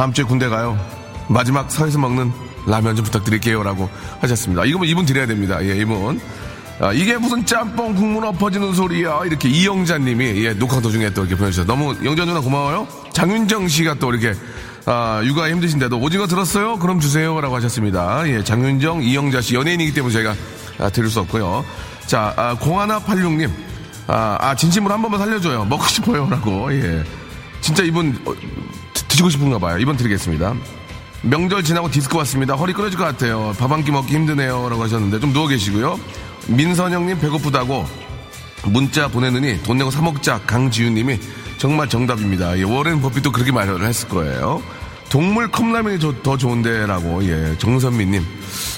다음 0.01 0.15
주에 0.15 0.25
군대 0.25 0.49
가요. 0.49 0.83
마지막 1.29 1.71
사회에서 1.71 1.99
먹는 1.99 2.33
라면 2.67 2.97
좀 2.97 3.05
부탁드릴게요라고 3.05 3.91
하셨습니다. 4.23 4.65
이거 4.65 4.79
뭐 4.79 4.87
이분 4.87 5.05
드려야 5.05 5.27
됩니다. 5.27 5.63
예, 5.63 5.77
이분. 5.77 6.19
아, 6.81 6.91
이게 6.91 7.19
무슨 7.19 7.45
짬뽕 7.45 7.95
국물 7.95 8.25
엎어지는 8.25 8.73
소리야. 8.73 9.21
이렇게 9.27 9.51
이영자님이 9.51 10.43
예, 10.43 10.55
녹화 10.55 10.81
도중에 10.81 11.11
또 11.11 11.21
이렇게 11.21 11.37
보내주셔서 11.37 11.67
너무 11.67 11.95
영자 12.03 12.25
누나 12.25 12.41
고마워요. 12.41 12.89
장윤정 13.13 13.69
씨가 13.69 13.97
또 13.99 14.11
이렇게 14.11 14.33
아, 14.87 15.21
육아 15.23 15.51
힘드신데도 15.51 15.99
오징어 15.99 16.27
들었어요? 16.27 16.79
그럼 16.79 16.99
주세요라고 16.99 17.55
하셨습니다. 17.57 18.27
예, 18.27 18.43
장윤정, 18.43 19.03
이영자 19.03 19.43
씨 19.43 19.55
연예인이기 19.55 19.93
때문에 19.93 20.15
저희가 20.15 20.35
아, 20.79 20.89
드릴 20.89 21.11
수 21.11 21.21
없고요. 21.21 21.63
자, 22.07 22.33
아, 22.39 22.57
0186님. 22.59 23.51
아, 24.07 24.39
아, 24.41 24.55
진심으로 24.55 24.95
한 24.95 25.03
번만 25.03 25.21
살려줘요. 25.21 25.67
먹고 25.67 25.85
싶어요라고. 25.85 26.73
예. 26.73 27.05
진짜 27.61 27.83
이분 27.83 28.19
어, 28.25 28.33
드시고 29.21 29.29
싶은가 29.31 29.59
봐요. 29.59 29.79
이번 29.79 29.97
드리겠습니다. 29.97 30.55
명절 31.23 31.63
지나고 31.63 31.91
디스크 31.91 32.17
왔습니다. 32.19 32.55
허리 32.55 32.73
끊어질 32.73 32.99
것 32.99 33.05
같아요. 33.05 33.55
밥 33.59 33.71
한 33.71 33.85
끼 33.85 33.91
먹기 33.91 34.15
힘드네요. 34.15 34.69
라고 34.71 34.83
하셨는데 34.83 35.21
좀 35.21 35.33
누워 35.35 35.47
계시고요. 35.47 35.99
민선영님 36.49 37.19
배고프다고 37.21 37.85
문자 38.67 39.09
보내느니 39.09 39.63
돈 39.63 39.77
내고 39.79 39.91
사먹자 39.91 40.41
강지윤님이 40.47 41.19
정말 41.59 41.89
정답입니다. 41.89 42.59
예, 42.59 42.63
워렌 42.63 43.01
버핏도 43.03 43.31
그렇게 43.33 43.53
말을 43.53 43.85
했을 43.85 44.09
거예요. 44.09 44.63
동물 45.11 45.51
컵라면이 45.51 45.99
저- 46.01 46.15
더 46.23 46.37
좋은데라고 46.39 47.25
예 47.25 47.57
정선미님 47.59 48.25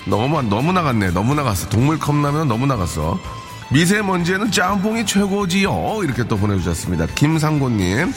너무 0.06 0.40
너무 0.42 0.72
나갔네 0.72 1.10
너무 1.10 1.34
나갔어 1.34 1.68
동물 1.68 1.98
컵라면 1.98 2.48
너무 2.48 2.66
나갔어 2.66 3.20
미세먼지에는 3.70 4.50
짬뽕이 4.50 5.04
최고지요 5.04 6.00
이렇게 6.02 6.24
또 6.24 6.38
보내주셨습니다 6.38 7.04
김상곤님 7.14 8.14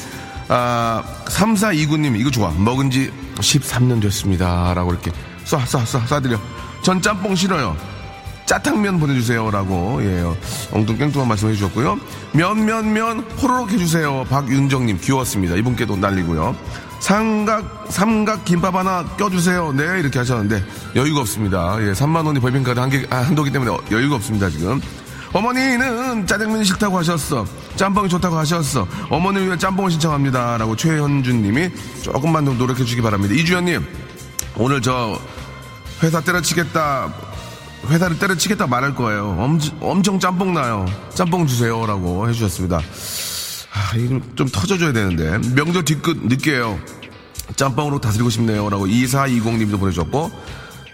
아 0.47 1.03
3429님 1.27 2.19
이거 2.19 2.29
좋아. 2.29 2.51
먹은 2.51 2.91
지 2.91 3.11
13년 3.37 4.01
됐습니다. 4.01 4.73
라고 4.73 4.91
이렇게 4.91 5.11
쏴 5.45 5.59
쏴 5.65 5.83
쏴 5.83 6.05
쏴드려. 6.07 6.39
전 6.83 7.01
짬뽕 7.01 7.35
싫어요. 7.35 7.75
짜탕면 8.45 8.99
보내주세요 8.99 9.49
라고. 9.49 9.99
예 10.03 10.23
엉뚱깽뚱한 10.71 11.27
말씀 11.27 11.49
해 11.49 11.53
주셨고요. 11.53 11.99
면 12.33 12.59
면 12.59 12.93
면 12.93 13.19
호로록 13.41 13.71
해주세요. 13.71 14.25
박윤정님 14.29 14.99
귀여웠습니다. 15.01 15.55
이분께도 15.55 15.95
날리고요. 15.97 16.55
삼각 16.99 17.87
삼각 17.89 18.45
김밥 18.45 18.75
하나 18.75 19.03
껴주세요. 19.17 19.73
네 19.73 19.99
이렇게 19.99 20.19
하셨는데 20.19 20.63
여유가 20.95 21.21
없습니다. 21.21 21.77
예 21.81 21.91
3만 21.91 22.25
원이 22.25 22.39
법인카드 22.39 22.79
한개 22.79 23.05
아, 23.09 23.17
한도기 23.17 23.51
때문에 23.51 23.71
여유가 23.91 24.15
없습니다 24.15 24.49
지금 24.49 24.79
어머니는 25.35 26.25
짜장면이 26.25 26.63
싫다고 26.63 26.97
하셨어 26.99 27.45
짬뽕이 27.75 28.07
좋다고 28.07 28.37
하셨어 28.37 28.87
어머니를 29.09 29.47
위해 29.47 29.57
짬뽕을 29.57 29.91
신청합니다 29.91 30.57
라고 30.57 30.75
최현준 30.75 31.41
님이 31.41 31.69
조금만 32.01 32.45
더 32.45 32.53
노력해 32.53 32.85
주기 32.85 33.01
바랍니다 33.01 33.33
이주연 33.35 33.65
님 33.65 33.85
오늘 34.57 34.81
저 34.81 35.19
회사 36.01 36.21
때려치겠다 36.21 37.13
회사를 37.87 38.17
때려치겠다 38.17 38.67
말할 38.67 38.95
거예요. 38.95 39.35
엄청, 39.37 39.77
엄청 39.79 40.19
짬뽕 40.19 40.53
나요. 40.53 40.85
짬뽕 41.13 41.45
주세요 41.45 41.85
라고 41.85 42.27
해주셨습니다. 42.27 42.77
아, 42.77 43.97
이거 43.97 44.19
좀 44.35 44.47
터져줘야 44.47 44.91
되는데 44.91 45.37
명절 45.53 45.85
뒤끝 45.85 46.17
늦게요. 46.25 46.79
짬뽕으로 47.55 48.01
다스리고 48.01 48.29
싶네요 48.29 48.69
라고 48.69 48.87
2420님도 48.87 49.79
보내주셨고 49.79 50.31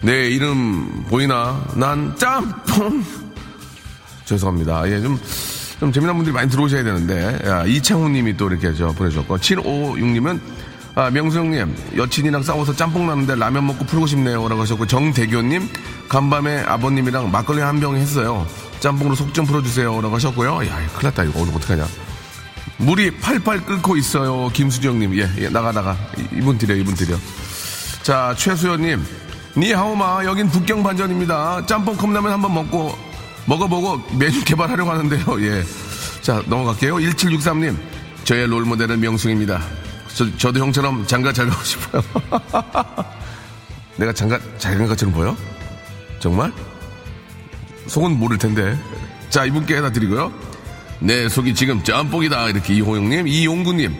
내 0.03 0.29
이름 0.29 1.05
보이나? 1.07 1.63
난 1.75 2.15
짬뽕. 2.17 3.30
죄송합니다. 4.35 4.89
예, 4.89 5.01
좀, 5.01 5.19
좀 5.79 5.91
재미난 5.91 6.15
분들이 6.15 6.33
많이 6.33 6.49
들어오셔야 6.49 6.83
되는데, 6.83 7.39
야, 7.45 7.65
이창훈 7.65 8.13
님이 8.13 8.35
또 8.37 8.47
이렇게 8.49 8.73
저 8.73 8.87
보내주셨고, 8.87 9.37
756님은, 9.37 10.39
아, 10.95 11.09
명수 11.09 11.39
형님, 11.39 11.75
여친이랑 11.97 12.43
싸워서 12.43 12.75
짬뽕 12.75 13.07
나는데 13.07 13.35
라면 13.35 13.65
먹고 13.67 13.85
풀고 13.85 14.07
싶네요. 14.07 14.47
라고 14.47 14.61
하셨고, 14.61 14.87
정대교님, 14.87 15.67
간밤에 16.09 16.61
아버님이랑 16.63 17.31
막걸리 17.31 17.61
한 17.61 17.79
병 17.79 17.95
했어요. 17.95 18.45
짬뽕으로 18.79 19.15
속 19.15 19.33
좀 19.33 19.45
풀어주세요. 19.45 20.01
라고 20.01 20.15
하셨고요. 20.15 20.65
야, 20.67 20.75
큰일 20.93 21.03
났다. 21.03 21.23
이거 21.23 21.39
오늘 21.41 21.53
어떡하냐. 21.55 21.85
물이 22.77 23.11
팔팔 23.19 23.65
끓고 23.65 23.95
있어요. 23.97 24.49
김수정님, 24.53 25.15
예, 25.17 25.29
예, 25.39 25.49
나가, 25.49 25.71
나가. 25.71 25.95
이- 26.17 26.37
이분 26.37 26.57
드려, 26.57 26.75
이분 26.75 26.93
드려. 26.95 27.15
자, 28.03 28.33
최수연님. 28.37 29.03
니하오마, 29.55 30.23
여긴 30.25 30.47
북경 30.49 30.81
반전입니다. 30.83 31.65
짬뽕 31.65 31.95
컵라면 31.97 32.31
한번 32.31 32.53
먹고, 32.53 32.97
먹어보고 33.45 34.01
메뉴 34.17 34.43
개발하려고 34.43 34.91
하는데요. 34.91 35.41
예. 35.45 35.63
자, 36.21 36.41
넘어갈게요. 36.45 36.95
1763님. 36.95 37.75
저의 38.23 38.47
롤모델은 38.47 38.99
명승입니다. 38.99 39.61
저, 40.13 40.37
저도 40.37 40.59
형처럼 40.59 41.05
장가 41.07 41.33
잘 41.33 41.47
가고 41.49 41.63
싶어요. 41.63 42.03
내가 43.97 44.13
장가 44.13 44.39
잘 44.57 44.77
간 44.77 44.87
것처럼 44.87 45.13
보여? 45.13 45.35
정말? 46.19 46.51
속은 47.87 48.19
모를 48.19 48.37
텐데. 48.37 48.77
자, 49.29 49.45
이분께 49.45 49.75
하나 49.75 49.91
드리고요. 49.91 50.31
내 50.99 51.27
속이 51.27 51.55
지금 51.55 51.83
짬뽕이다. 51.83 52.49
이렇게 52.49 52.75
이호영님, 52.75 53.27
이용구님. 53.27 53.95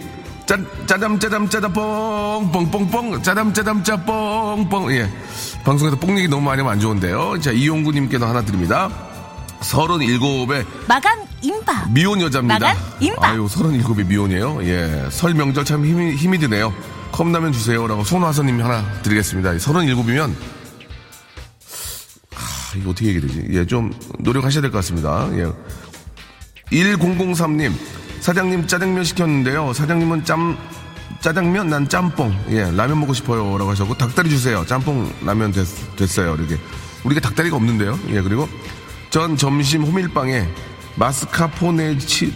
짜, 0.46 0.58
짜담, 0.86 1.18
짜담, 1.18 1.50
짜다뽕, 1.50 2.52
뽕뽕뽕, 2.52 3.24
짜담, 3.24 3.54
짜담, 3.54 3.84
짜뽕뽕. 3.84 4.92
예. 4.92 5.10
방송에서 5.64 5.96
뽕 5.98 6.18
얘기 6.18 6.28
너무 6.28 6.44
많이 6.44 6.60
하면 6.62 6.74
안 6.74 6.80
좋은데요. 6.80 7.40
자, 7.42 7.52
이용구님께도 7.52 8.26
하나 8.26 8.42
드립니다. 8.44 8.90
서른일곱에 9.62 10.66
마감 10.88 11.20
임박. 11.42 11.92
미혼 11.92 12.22
여자입니다. 12.22 12.60
나간 12.60 12.78
임박. 13.00 13.24
아유, 13.24 13.48
서른일곱에 13.50 14.04
미혼이에요. 14.04 14.64
예. 14.64 15.08
설 15.10 15.34
명절 15.34 15.66
참 15.66 15.86
힘이, 15.86 16.16
힘이 16.16 16.38
드네요. 16.40 16.74
컵라면 17.12 17.52
주세요라고 17.52 18.04
손화선님이 18.04 18.62
하나 18.62 18.84
드리겠습니다. 19.02 19.58
서른일곱이면 19.60 20.36
아, 22.36 22.78
이거 22.78 22.92
어떻게 22.92 23.08
얘기해야 23.08 23.28
되지? 23.28 23.48
예, 23.52 23.66
좀 23.66 23.92
노력하셔야 24.20 24.62
될 24.62 24.72
것 24.72 24.78
같습니다. 24.80 25.30
예. 25.34 25.52
1003님, 26.72 27.74
사장님 28.22 28.68
짜장면 28.68 29.04
시켰는데요. 29.04 29.74
사장님은 29.74 30.24
짬, 30.24 30.58
짜장면, 31.20 31.68
난 31.70 31.90
짬뽕. 31.90 32.34
예, 32.50 32.72
라면 32.72 33.00
먹고 33.02 33.14
싶어요. 33.14 33.58
라고 33.58 33.72
하셨고, 33.72 33.98
닭다리 33.98 34.30
주세요. 34.30 34.66
짬뽕 34.66 35.12
라면 35.26 35.52
됐, 35.52 35.68
됐어요. 35.98 36.36
이렇게. 36.36 36.58
우리가 37.04 37.20
닭다리가 37.20 37.58
없는데요. 37.58 38.00
예, 38.10 38.22
그리고 38.22 38.48
전 39.12 39.36
점심 39.38 39.84
호밀빵에 39.84 40.48
마스카포네 40.96 41.98
치, 42.00 42.34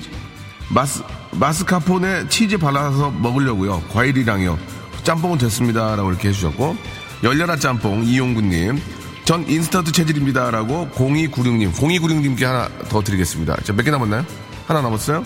마스, 0.70 1.04
마스카포네 1.32 2.28
치즈 2.30 2.58
발라서 2.58 3.12
먹으려고요. 3.12 3.82
과일이랑요. 3.94 4.58
짬뽕은 5.04 5.38
됐습니다. 5.38 5.96
라고 5.96 6.10
이렇게 6.10 6.30
해주셨고, 6.30 6.76
열려라 7.24 7.56
짬뽕, 7.58 8.04
이용구님. 8.04 8.82
전 9.24 9.48
인스턴트 9.50 9.92
체질입니다. 9.92 10.52
라고 10.52 10.88
0296님, 10.94 11.74
0296님께 11.74 12.44
하나 12.44 12.70
더 12.90 13.02
드리겠습니다. 13.02 13.56
자, 13.64 13.74
몇개 13.74 13.90
남았나요? 13.90 14.24
하나 14.68 14.82
남았어요? 14.82 15.24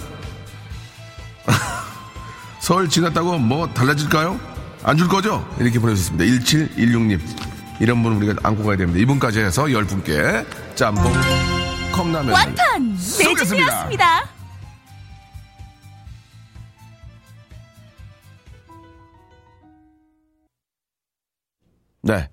설 2.62 2.88
지났다고 2.88 3.38
뭐 3.40 3.68
달라질까요? 3.74 4.40
안 4.84 4.98
줄 4.98 5.08
거죠? 5.10 5.46
이렇게 5.60 5.80
보내주셨습니다. 5.80 6.24
1716님. 6.26 7.20
이런 7.80 8.04
분 8.04 8.14
우리가 8.18 8.36
안고 8.44 8.64
가야 8.64 8.78
됩니다. 8.78 9.00
이분까지 9.00 9.40
해서 9.40 9.64
10분께 9.66 10.46
짬뽕 10.76 11.04
컵라면 11.94 12.34
완판 12.34 12.98
쏘겠습니다. 12.98 13.66
매진이었습니다. 13.66 14.30
네. 22.02 22.30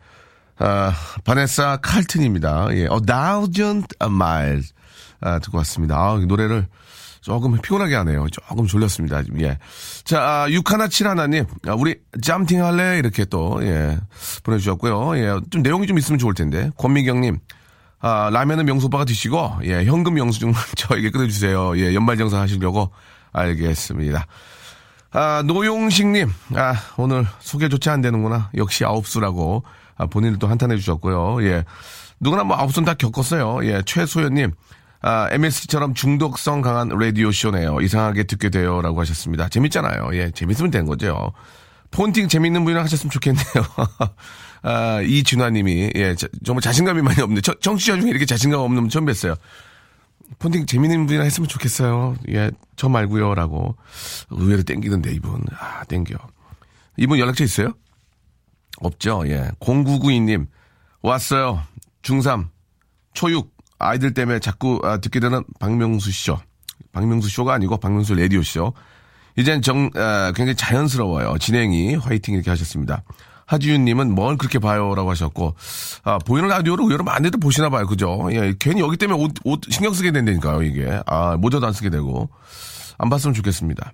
아, 0.59 0.92
바네사 1.24 1.78
칼튼입니다. 1.82 2.68
예, 2.72 2.82
A 2.82 3.00
Thousand 3.06 3.88
Miles. 4.02 4.72
아, 5.20 5.38
듣고 5.38 5.59
왔습니다. 5.59 5.96
아, 5.96 6.18
이 6.20 6.26
노래를 6.26 6.66
조금 7.20 7.61
피곤하게 7.61 7.94
하네요. 7.96 8.26
조금 8.31 8.66
졸렸습니다. 8.66 9.22
예. 9.40 9.59
자, 10.05 10.20
아, 10.22 10.48
6171님. 10.48 11.46
아, 11.68 11.74
우리 11.74 11.96
짬팅 12.22 12.64
할래? 12.64 12.98
이렇게 12.98 13.24
또, 13.24 13.59
예, 13.62 13.98
보내주셨고요. 14.44 15.16
예, 15.18 15.40
좀 15.50 15.62
내용이 15.62 15.87
좀 15.87 15.98
있으면 15.98 16.18
좋을 16.18 16.35
텐데. 16.35 16.70
권미경님. 16.79 17.38
아, 18.00 18.31
라면은 18.33 18.66
명소빠가 18.66 19.05
드시고, 19.05 19.61
예, 19.64 19.85
현금 19.85 20.18
영수증 20.18 20.52
저에게 20.76 21.11
끊어주세요. 21.11 21.79
예, 21.79 21.94
연말정산 21.94 22.40
하시려고 22.40 22.90
알겠습니다. 23.33 24.26
아, 25.12 25.42
노용식님, 25.46 26.31
아, 26.57 26.74
오늘 26.98 27.26
소개조차 27.40 27.92
안 27.92 28.02
되는구나. 28.02 28.50
역시 28.57 28.85
아홉수라고, 28.85 29.64
아, 29.96 30.07
본인을 30.07 30.38
또 30.38 30.46
한탄해 30.46 30.76
주셨고요. 30.76 31.42
예. 31.44 31.64
누구나 32.20 32.44
뭐 32.44 32.57
아홉수는 32.57 32.85
다 32.87 32.94
겪었어요. 32.94 33.64
예, 33.64 33.83
최소연님, 33.85 34.52
아, 35.07 35.29
MSC처럼 35.31 35.95
중독성 35.95 36.62
강한 36.62 36.88
라디오 36.88 37.31
쇼네요. 37.31 37.81
이상하게 37.81 38.25
듣게 38.25 38.51
돼요. 38.51 38.83
라고 38.83 39.01
하셨습니다. 39.03 39.49
재밌잖아요. 39.49 40.11
예, 40.14 40.33
재밌으면 40.33 40.73
되는 40.73 40.85
거죠. 40.85 41.33
폰팅 41.92 42.27
재밌는 42.27 42.64
분이랑 42.64 42.83
하셨으면 42.83 43.12
좋겠네요. 43.12 43.45
아, 44.62 45.01
이준화님이, 45.03 45.92
예, 45.95 46.16
자- 46.16 46.27
정말 46.45 46.61
자신감이 46.62 47.03
많이 47.03 47.23
없네. 47.23 47.40
저, 47.40 47.55
정치자 47.55 48.01
중에 48.01 48.11
이렇게 48.11 48.27
자신감 48.27 48.59
없는 48.61 48.83
분 48.83 48.88
처음 48.90 49.05
뵀어요. 49.07 49.37
폰팅 50.40 50.66
재밌는 50.66 51.07
분이랑 51.07 51.25
했으면 51.25 51.47
좋겠어요. 51.49 52.16
예, 52.31 52.51
저 52.75 52.88
말고요. 52.88 53.37
라고. 53.37 53.77
의외로 54.31 54.64
땡기는데, 54.64 55.12
이분. 55.12 55.40
아, 55.57 55.85
땡겨. 55.85 56.16
이분 56.97 57.21
연락처 57.21 57.45
있어요? 57.45 57.75
없죠. 58.81 59.23
예. 59.29 59.53
0992님. 59.61 60.49
왔어요. 61.01 61.62
중3. 62.03 62.49
초6. 63.14 63.51
아이들 63.79 64.15
때문에 64.15 64.39
자꾸 64.41 64.81
아, 64.85 64.99
듣게 64.99 65.21
되는 65.21 65.43
박명수 65.61 66.11
쇼. 66.12 66.39
박명수 66.93 67.29
쇼가 67.29 67.55
아니고 67.55 67.77
박명수 67.79 68.15
라디오 68.15 68.43
쇼. 68.43 68.73
이젠 69.37 69.61
정, 69.61 69.91
아, 69.95 70.33
굉장히 70.35 70.55
자연스러워요. 70.57 71.37
진행이 71.39 71.97
화이팅 71.97 72.35
이렇게 72.35 72.51
하셨습니다. 72.51 73.03
하지윤님은 73.47 74.15
뭘 74.15 74.37
그렇게 74.37 74.59
봐요라고 74.59 75.11
하셨고, 75.11 75.55
아, 76.03 76.19
보이는 76.19 76.49
라디오를 76.49 76.85
의외로 76.85 77.05
많이들 77.05 77.39
보시나 77.39 77.71
봐요. 77.71 77.87
그죠? 77.87 78.29
예, 78.33 78.55
괜히 78.59 78.81
여기 78.81 78.97
때문에 78.97 79.23
옷, 79.23 79.33
옷 79.45 79.61
신경 79.71 79.93
쓰게 79.93 80.11
된다니까요, 80.11 80.62
이게. 80.62 81.01
아, 81.07 81.37
모자도 81.37 81.67
안 81.67 81.73
쓰게 81.73 81.91
되고. 81.91 82.29
안 82.99 83.09
봤으면 83.09 83.35
좋겠습니다. 83.35 83.93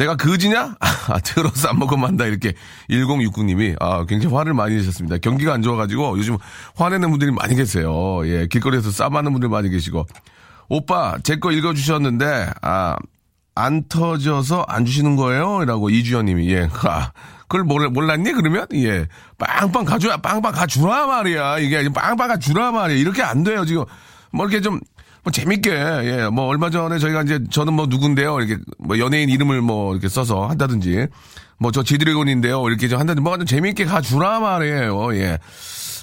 내가 0.00 0.16
그지냐? 0.16 0.76
아, 0.80 1.18
들어서 1.20 1.68
안 1.68 1.78
먹으면 1.78 2.08
한다. 2.08 2.24
이렇게 2.24 2.54
1069님이, 2.88 3.76
아, 3.80 4.06
굉장히 4.06 4.34
화를 4.34 4.54
많이 4.54 4.74
내셨습니다. 4.76 5.18
경기가 5.18 5.52
안 5.52 5.60
좋아가지고 5.60 6.16
요즘 6.16 6.38
화내는 6.76 7.10
분들이 7.10 7.30
많이 7.30 7.54
계세요. 7.54 8.20
예, 8.24 8.46
길거리에서 8.46 8.90
싸마는 8.90 9.30
분들 9.32 9.50
많이 9.50 9.68
계시고. 9.68 10.06
오빠, 10.70 11.18
제 11.22 11.36
거 11.36 11.52
읽어주셨는데, 11.52 12.50
아, 12.62 12.96
안 13.54 13.84
터져서 13.88 14.64
안 14.68 14.86
주시는 14.86 15.16
거예요? 15.16 15.66
라고 15.66 15.90
이주연님이, 15.90 16.50
예. 16.50 16.68
아, 16.84 17.12
그걸 17.42 17.64
몰, 17.64 17.86
몰랐니? 17.90 18.32
그러면? 18.32 18.66
예. 18.74 19.06
빵빵 19.36 19.84
가주라, 19.84 20.16
빵빵 20.18 20.52
가주라 20.52 21.08
말이야. 21.08 21.58
이게 21.58 21.88
빵빵 21.92 22.28
가주라 22.28 22.70
말이야. 22.72 22.96
이렇게 22.96 23.22
안 23.22 23.42
돼요, 23.42 23.66
지금. 23.66 23.84
뭐 24.32 24.46
이렇게 24.46 24.62
좀, 24.62 24.80
뭐 25.22 25.30
재밌게, 25.32 25.70
예. 25.70 26.28
뭐 26.32 26.46
얼마 26.46 26.70
전에 26.70 26.98
저희가 26.98 27.22
이제 27.22 27.40
저는 27.50 27.74
뭐 27.74 27.86
누군데요? 27.86 28.40
이렇게 28.40 28.62
뭐 28.78 28.98
연예인 28.98 29.28
이름을 29.28 29.60
뭐 29.60 29.92
이렇게 29.92 30.08
써서 30.08 30.46
한다든지. 30.46 31.06
뭐 31.58 31.70
저 31.72 31.82
지드래곤인데요. 31.82 32.66
이렇게 32.68 32.88
좀 32.88 32.98
한다든지. 32.98 33.22
뭐가 33.22 33.36
좀 33.38 33.46
재밌게 33.46 33.84
가주라 33.84 34.40
말이에요. 34.40 35.14
예. 35.16 35.38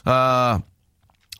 아, 0.06 0.60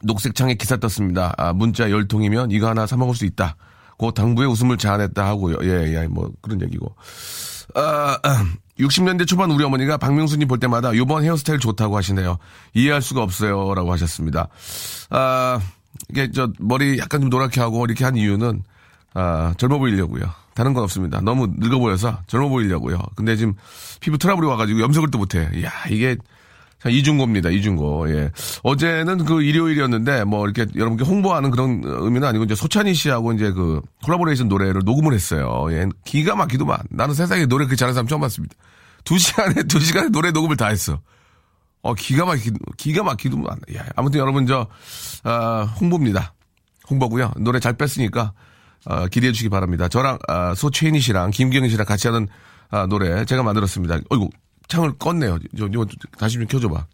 녹색창에 0.04 0.56
기사 0.56 0.78
떴습니다. 0.78 1.34
아, 1.38 1.54
문자 1.54 1.90
열 1.92 2.08
통이면 2.08 2.52
이거 2.52 2.68
하나 2.68 2.86
사 2.88 2.98
먹을 2.98 3.14
수 3.16 3.26
있다. 3.26 3.56
그 4.00 4.12
당부의 4.14 4.48
웃음을 4.50 4.78
자아냈다 4.78 5.26
하고요. 5.26 5.58
예, 5.64 5.94
예, 5.96 6.08
뭐 6.08 6.32
그런 6.42 6.62
얘기고. 6.62 6.96
아, 7.76 8.18
60년대 8.80 9.28
초반 9.28 9.50
우리 9.52 9.64
어머니가 9.64 9.98
박명수님 9.98 10.48
볼 10.48 10.60
때마다 10.60 10.94
이번 10.94 11.24
헤어스타일 11.24 11.60
좋다고 11.60 11.98
하시네요. 11.98 12.38
이해할 12.76 13.02
수가 13.02 13.22
없어요 13.24 13.74
라고 13.74 13.92
하셨습니다. 13.94 14.50
아, 15.10 15.60
이게 16.10 16.32
저 16.32 16.52
머리 16.60 16.98
약간 17.00 17.22
좀 17.22 17.30
노랗게 17.30 17.60
하고 17.62 17.86
이렇게 17.86 18.04
한 18.04 18.16
이유는 18.16 18.64
아, 19.14 19.54
젊어 19.58 19.78
보이려고요. 19.80 20.24
다른 20.54 20.74
건 20.74 20.84
없습니다. 20.84 21.22
너무 21.22 21.48
늙어 21.58 21.80
보여서 21.80 22.20
젊어 22.28 22.50
보이려고요. 22.50 23.00
근데 23.16 23.36
지금 23.36 23.54
피부 24.00 24.18
트러블이 24.18 24.48
와가지고 24.48 24.82
염색을 24.82 25.12
또 25.12 25.18
못해. 25.18 25.50
이야, 25.54 25.72
이게 25.90 26.18
자, 26.80 26.90
이중고입니다. 26.90 27.50
이중고. 27.50 28.10
예. 28.12 28.32
어제는 28.64 29.26
그 29.26 29.42
일요일이었는데 29.42 30.26
뭐 30.26 30.46
이렇게 30.48 30.66
여러분께 30.76 31.06
홍보하는 31.06 31.50
그런 31.52 31.82
의미는 31.84 32.28
아니고 32.28 32.44
이제 32.44 32.56
소찬희 32.56 32.94
씨하고 32.94 33.34
이제 33.34 33.52
그 33.52 33.82
콜라보레이션 34.06 34.48
노래를 34.48 34.82
녹음을 34.86 35.14
했어요. 35.14 35.68
예. 35.72 35.88
기가 36.06 36.36
막히더만. 36.36 36.78
나는 36.92 37.16
세상에 37.16 37.46
노래 37.48 37.66
그렇게 37.66 37.76
잘하는 37.76 37.94
사람 37.96 38.08
처음 38.08 38.22
봤습니다. 38.22 38.56
두 39.04 39.18
시간에 39.18 39.64
두 39.64 39.80
시간에 39.80 40.10
노래 40.10 40.32
녹음을 40.32 40.56
다 40.58 40.68
했어. 40.68 41.00
어 41.82 41.94
기가 41.94 42.26
막히 42.26 42.52
기가 42.78 43.04
막히더만. 43.04 43.60
야, 43.76 43.86
아무튼 43.96 44.20
여러분 44.20 44.46
저 44.48 44.68
아, 45.24 45.64
홍보입니다. 45.80 46.34
홍보고요. 46.90 47.34
노래 47.38 47.60
잘 47.60 47.74
뺐으니까 47.74 48.34
어, 48.86 49.08
기대해 49.08 49.32
주시기 49.32 49.50
바랍니다. 49.50 49.88
저랑 49.88 50.18
아, 50.28 50.56
소채인이 50.56 51.00
씨랑 51.00 51.32
김경희 51.32 51.70
씨랑 51.70 51.86
같이 51.86 52.08
하는 52.08 52.28
아, 52.70 52.86
노래 52.88 53.26
제가 53.26 53.44
만들었습니다. 53.44 54.00
어이구 54.10 54.30
창을 54.68 54.94
껐네요. 54.94 55.40
저, 55.58 55.68
이거 55.68 55.86
다시 56.18 56.36
좀 56.38 56.48
켜줘봐. 56.48 56.86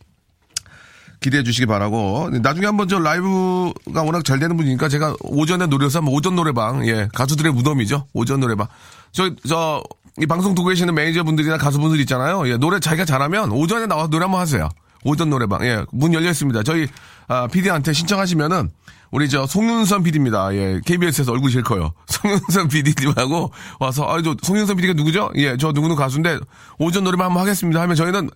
기대해 1.24 1.42
주시기 1.42 1.66
바라고 1.66 2.30
나중에 2.42 2.66
한번 2.66 2.90
저 2.90 3.00
라이브가 3.00 4.04
워낙 4.04 4.26
잘 4.26 4.40
되는 4.40 4.58
분이니까 4.58 4.90
제가 4.90 5.16
오전에 5.22 5.68
노래서 5.68 6.00
한번 6.00 6.14
오전 6.14 6.36
노래방 6.36 6.86
예 6.86 7.08
가수들의 7.14 7.54
무덤이죠 7.54 8.08
오전 8.14 8.42
노래방 8.42 8.68
저저 9.14 9.82
이 10.22 10.26
방송 10.28 10.54
듣고 10.54 10.68
계시는 10.70 10.94
매니저분들이나 10.94 11.58
가수분들 11.58 12.00
있잖아요. 12.02 12.48
예 12.48 12.58
노래 12.58 12.80
자기가 12.80 13.06
잘하면 13.06 13.52
오전에 13.52 13.88
나와서 13.88 14.10
노래 14.10 14.24
한번 14.24 14.42
하세요. 14.42 14.70
오전 15.06 15.30
노래방. 15.30 15.66
예 15.66 15.84
문 15.92 16.14
열려 16.14 16.30
있습니다. 16.30 16.64
저희 16.64 16.88
아 17.28 17.48
PD한테 17.48 17.94
신청하시면은 17.94 18.70
우리 19.12 19.28
저 19.30 19.46
송윤선 19.48 20.04
PD입니다. 20.04 20.54
예 20.54 20.80
KBS에서 20.86 21.32
얼굴 21.32 21.52
제일 21.52 21.64
커요. 21.64 21.94
송윤선 22.08 22.68
PD님하고 22.70 23.52
와서 23.80 24.06
아 24.08 24.22
저 24.22 24.36
송윤선 24.42 24.76
PD가 24.78 24.94
누구죠? 24.94 25.32
예 25.36 25.58
저 25.58 25.72
누구는 25.72 25.96
가수인데 25.96 26.40
오전 26.78 27.04
노래방 27.04 27.28
한번 27.28 27.42
하겠습니다 27.42 27.82
하면 27.82 27.96
저희는 27.96 28.30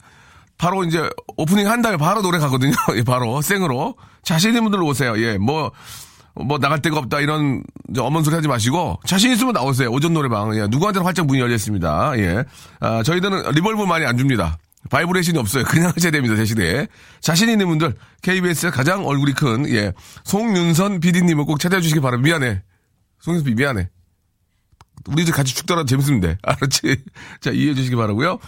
바로 0.57 0.83
이제 0.83 1.07
오프닝 1.37 1.69
한 1.69 1.83
다음에 1.83 1.97
바로 1.97 2.21
노래 2.23 2.39
가거든요. 2.39 2.73
예, 2.97 3.03
바로 3.03 3.41
생으로. 3.43 3.95
자신 4.23 4.49
있는 4.49 4.63
분들 4.63 4.81
오세요. 4.81 5.13
예, 5.17 5.37
뭐. 5.37 5.71
뭐 6.45 6.57
나갈 6.59 6.81
데가 6.81 6.97
없다 6.99 7.19
이런 7.19 7.63
어먼 7.97 8.23
소리 8.23 8.35
하지 8.35 8.47
마시고 8.47 8.99
자신 9.05 9.31
있으면 9.31 9.53
나오세요. 9.53 9.89
오전 9.89 10.13
노래방. 10.13 10.55
예, 10.55 10.67
누구한테는 10.67 11.05
활짝 11.05 11.25
문이 11.25 11.39
열려 11.39 11.55
있습니다. 11.55 12.19
예. 12.19 12.43
아, 12.79 13.03
저희들은 13.03 13.51
reverb 13.51 13.83
많이 13.83 14.05
안 14.05 14.17
줍니다. 14.17 14.57
바이브레이션이 14.89 15.37
없어요. 15.37 15.63
그냥 15.65 15.91
하셔야 15.95 16.11
됩니다 16.11 16.35
대신에. 16.35 16.87
자신 17.19 17.49
있는 17.49 17.67
분들 17.67 17.95
KBS 18.21 18.71
가장 18.71 19.05
얼굴이 19.05 19.33
큰 19.33 19.69
예. 19.69 19.93
송윤선 20.23 20.99
PD님을 20.99 21.45
꼭 21.45 21.59
찾아해 21.59 21.81
주시기 21.81 21.99
바랍니다. 21.99 22.37
미안해. 22.37 22.61
송윤선 23.19 23.45
PD 23.45 23.61
미안해. 23.61 23.89
우리도 25.07 25.31
같이 25.31 25.55
죽더라도 25.55 25.85
돼. 26.21 26.37
알았지? 26.43 27.03
자, 27.39 27.51
이해해 27.51 27.73
주시기 27.75 27.95
바라고요. 27.95 28.39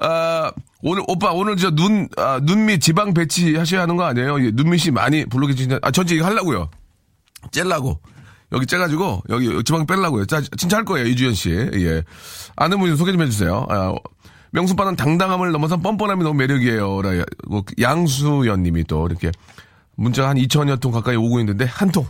아, 0.00 0.52
오늘, 0.82 1.02
오빠, 1.06 1.30
오늘 1.32 1.56
저 1.56 1.70
눈, 1.70 2.08
아, 2.16 2.40
눈밑 2.42 2.80
지방 2.80 3.14
배치 3.14 3.56
하셔야 3.56 3.82
하는 3.82 3.96
거 3.96 4.04
아니에요? 4.04 4.44
예, 4.44 4.50
눈밑이 4.52 4.90
많이 4.92 5.24
주시냐. 5.54 5.78
아, 5.80 5.90
전체 5.90 6.14
이거 6.14 6.26
하려고요. 6.26 6.68
째려고. 7.50 8.00
여기 8.52 8.66
째가지고, 8.66 9.22
여기 9.30 9.64
지방 9.64 9.86
빼려고요. 9.86 10.26
자, 10.26 10.42
진짜 10.58 10.76
할 10.76 10.84
거예요, 10.84 11.06
이주연 11.06 11.34
씨. 11.34 11.50
예. 11.50 12.02
아는 12.54 12.78
분 12.78 12.94
소개 12.96 13.10
좀 13.12 13.22
해주세요. 13.22 13.66
아, 13.70 13.94
명수빠는 14.50 14.96
당당함을 14.96 15.52
넘어선 15.52 15.80
뻔뻔함이 15.82 16.22
너무 16.22 16.34
매력이에요. 16.38 17.00
라, 17.02 17.24
뭐, 17.48 17.64
양수연 17.80 18.62
님이 18.62 18.84
또 18.84 19.06
이렇게 19.06 19.30
문자 19.96 20.28
한 20.28 20.36
2천여 20.36 20.80
통 20.80 20.92
가까이 20.92 21.16
오고 21.16 21.40
있는데, 21.40 21.64
한 21.64 21.90
통. 21.90 22.06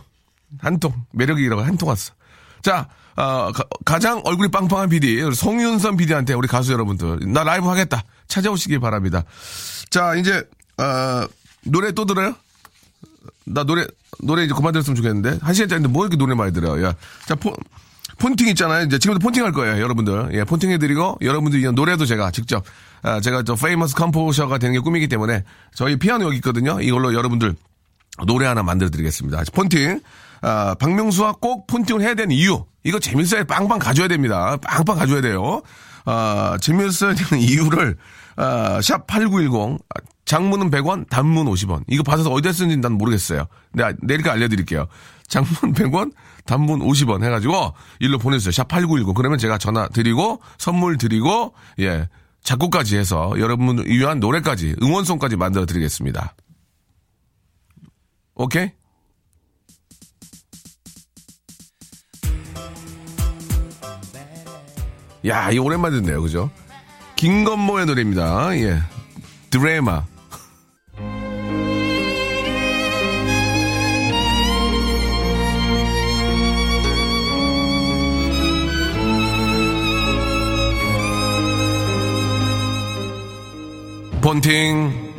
한 0.59 0.79
통. 0.79 0.93
매력이라고 1.13 1.61
한 1.61 1.77
통 1.77 1.87
왔어. 1.89 2.13
자, 2.61 2.89
어, 3.15 3.51
가, 3.85 3.99
장 3.99 4.21
얼굴이 4.25 4.49
빵빵한 4.51 4.89
PD, 4.89 5.21
송윤선 5.33 5.95
PD한테 5.95 6.33
우리 6.33 6.47
가수 6.49 6.73
여러분들, 6.73 7.19
나 7.31 7.43
라이브 7.45 7.67
하겠다. 7.67 8.03
찾아오시기 8.27 8.79
바랍니다. 8.79 9.23
자, 9.89 10.15
이제, 10.15 10.43
어, 10.77 11.25
노래 11.63 11.91
또 11.93 12.05
들어요? 12.05 12.35
나 13.45 13.63
노래, 13.63 13.85
노래 14.21 14.43
이제 14.43 14.53
그만 14.53 14.73
들었으면 14.73 14.95
좋겠는데. 14.95 15.39
한 15.41 15.53
시간 15.53 15.69
짜리인데 15.69 15.89
뭐 15.89 16.03
이렇게 16.03 16.17
노래 16.17 16.35
많이 16.35 16.53
들어요? 16.53 16.85
야. 16.85 16.93
자, 17.25 17.35
폰, 17.35 17.53
폰팅 18.19 18.47
있잖아요. 18.49 18.85
이제 18.85 18.99
지금도 18.99 19.19
폰팅 19.19 19.43
할 19.43 19.51
거예요, 19.51 19.81
여러분들. 19.81 20.29
예, 20.33 20.43
폰팅 20.43 20.71
해드리고, 20.71 21.17
여러분들 21.21 21.63
이 21.63 21.71
노래도 21.71 22.05
제가 22.05 22.31
직접, 22.31 22.63
아, 23.01 23.19
제가 23.19 23.43
저 23.43 23.55
famous 23.55 23.95
composer가 23.95 24.57
되는 24.57 24.73
게 24.73 24.79
꿈이기 24.79 25.07
때문에, 25.07 25.43
저희 25.75 25.97
피아노 25.97 26.25
여기 26.25 26.37
있거든요. 26.37 26.79
이걸로 26.81 27.13
여러분들 27.13 27.55
노래 28.27 28.45
하나 28.45 28.63
만들어 28.63 28.89
드리겠습니다. 28.89 29.43
폰팅. 29.53 30.01
아, 30.41 30.75
박명수와 30.77 31.35
꼭 31.41 31.67
폰팅을 31.67 32.01
해야 32.01 32.13
되는 32.15 32.35
이유. 32.35 32.65
이거 32.83 32.99
재밌어야 32.99 33.45
빵빵 33.45 33.79
터져야 33.79 34.07
됩니다. 34.09 34.57
빵빵 34.57 34.97
터져야 34.97 35.21
돼요. 35.21 35.61
아, 36.05 36.57
재밌어야 36.61 37.15
되는 37.15 37.41
이유를, 37.43 37.95
아, 38.35 38.79
샵8910. 38.79 39.79
장문은 40.25 40.71
100원, 40.71 41.09
단문 41.09 41.47
50원. 41.47 41.83
이거 41.87 42.03
받아서 42.03 42.31
어디다 42.31 42.53
쓰는지 42.53 42.77
난 42.77 42.93
모르겠어요. 42.93 43.45
내가 43.73 43.93
내일까 44.01 44.31
알려드릴게요. 44.31 44.87
장문 45.27 45.53
100원, 45.73 46.13
단문 46.45 46.79
50원 46.79 47.23
해가지고 47.23 47.73
일로 47.99 48.17
보내주세요. 48.17 48.51
샵 48.51 48.67
8910. 48.67 49.13
그러면 49.15 49.37
제가 49.37 49.57
전화 49.57 49.87
드리고, 49.89 50.41
선물 50.57 50.97
드리고, 50.97 51.53
예. 51.79 52.07
작곡까지 52.43 52.97
해서 52.97 53.33
여러분 53.37 53.83
위한 53.85 54.19
노래까지, 54.19 54.75
응원송까지 54.81 55.37
만들어 55.37 55.65
드리겠습니다. 55.65 56.35
오케이? 58.35 58.71
야, 65.25 65.51
이 65.51 65.57
오랜만에 65.57 65.95
듣네요. 66.01 66.21
그죠? 66.21 66.51
김건모의 67.15 67.85
노래입니다. 67.85 68.55
예. 68.57 68.81
드레마. 69.49 70.03
본팅 84.33 85.13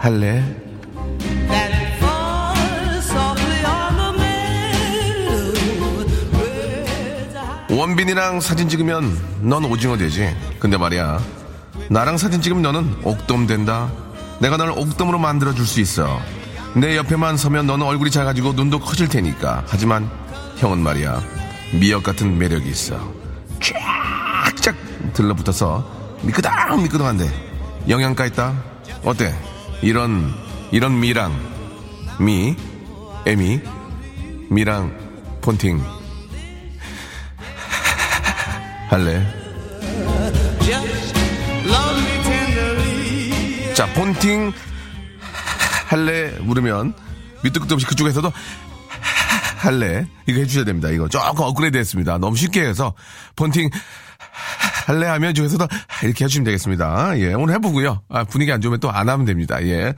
할래? 0.00 0.42
원빈이랑 7.68 8.40
사진 8.40 8.70
찍으면 8.70 9.18
넌 9.42 9.66
오징어 9.66 9.98
되지. 9.98 10.34
근데 10.58 10.78
말이야. 10.78 11.20
나랑 11.90 12.16
사진 12.16 12.40
찍으면 12.40 12.62
너는 12.62 12.96
옥돔 13.02 13.46
된다. 13.46 13.92
내가 14.40 14.56
널 14.56 14.70
옥돔으로 14.70 15.18
만들어줄 15.18 15.66
수 15.66 15.82
있어. 15.82 16.18
내 16.74 16.96
옆에만 16.96 17.36
서면 17.36 17.66
너는 17.66 17.84
얼굴이 17.84 18.10
작아지고 18.10 18.54
눈도 18.54 18.80
커질 18.80 19.08
테니까. 19.08 19.64
하지만 19.66 20.10
형은 20.56 20.78
말이야. 20.78 21.22
미역 21.78 22.02
같은 22.02 22.38
매력이 22.38 22.66
있어. 22.66 23.15
들러붙어서 25.16 25.84
미끄덩 26.22 26.52
미끄덩한데 26.82 27.28
영양가 27.88 28.26
있다. 28.26 28.62
어때? 29.02 29.34
이런 29.82 30.32
이런 30.70 31.00
미랑 31.00 31.34
미 32.20 32.54
에미 33.24 33.60
미랑 34.50 34.94
폰팅 35.40 35.82
할래? 38.88 39.26
자, 43.74 43.86
폰팅 43.92 44.52
할래 45.88 46.30
물으면 46.40 46.94
밑도 47.42 47.60
끝도 47.60 47.74
없이 47.74 47.86
그쪽에서도 47.86 48.32
할래 49.58 50.06
이거 50.26 50.40
해주셔야 50.40 50.64
됩니다. 50.64 50.88
이거 50.90 51.08
조금 51.08 51.44
업그레이드 51.44 51.78
했습니다. 51.78 52.18
너무 52.18 52.36
쉽게 52.36 52.62
해서 52.62 52.92
폰팅 53.36 53.70
할래 54.86 55.06
하면 55.06 55.34
중에서도 55.34 55.66
이렇게 56.04 56.24
해주시면 56.24 56.44
되겠습니다. 56.44 57.18
예, 57.18 57.34
오늘 57.34 57.54
해보고요. 57.54 58.02
아, 58.08 58.22
분위기 58.24 58.52
안 58.52 58.60
좋으면 58.60 58.78
또 58.78 58.90
안 58.90 59.08
하면 59.08 59.26
됩니다. 59.26 59.60
예. 59.64 59.94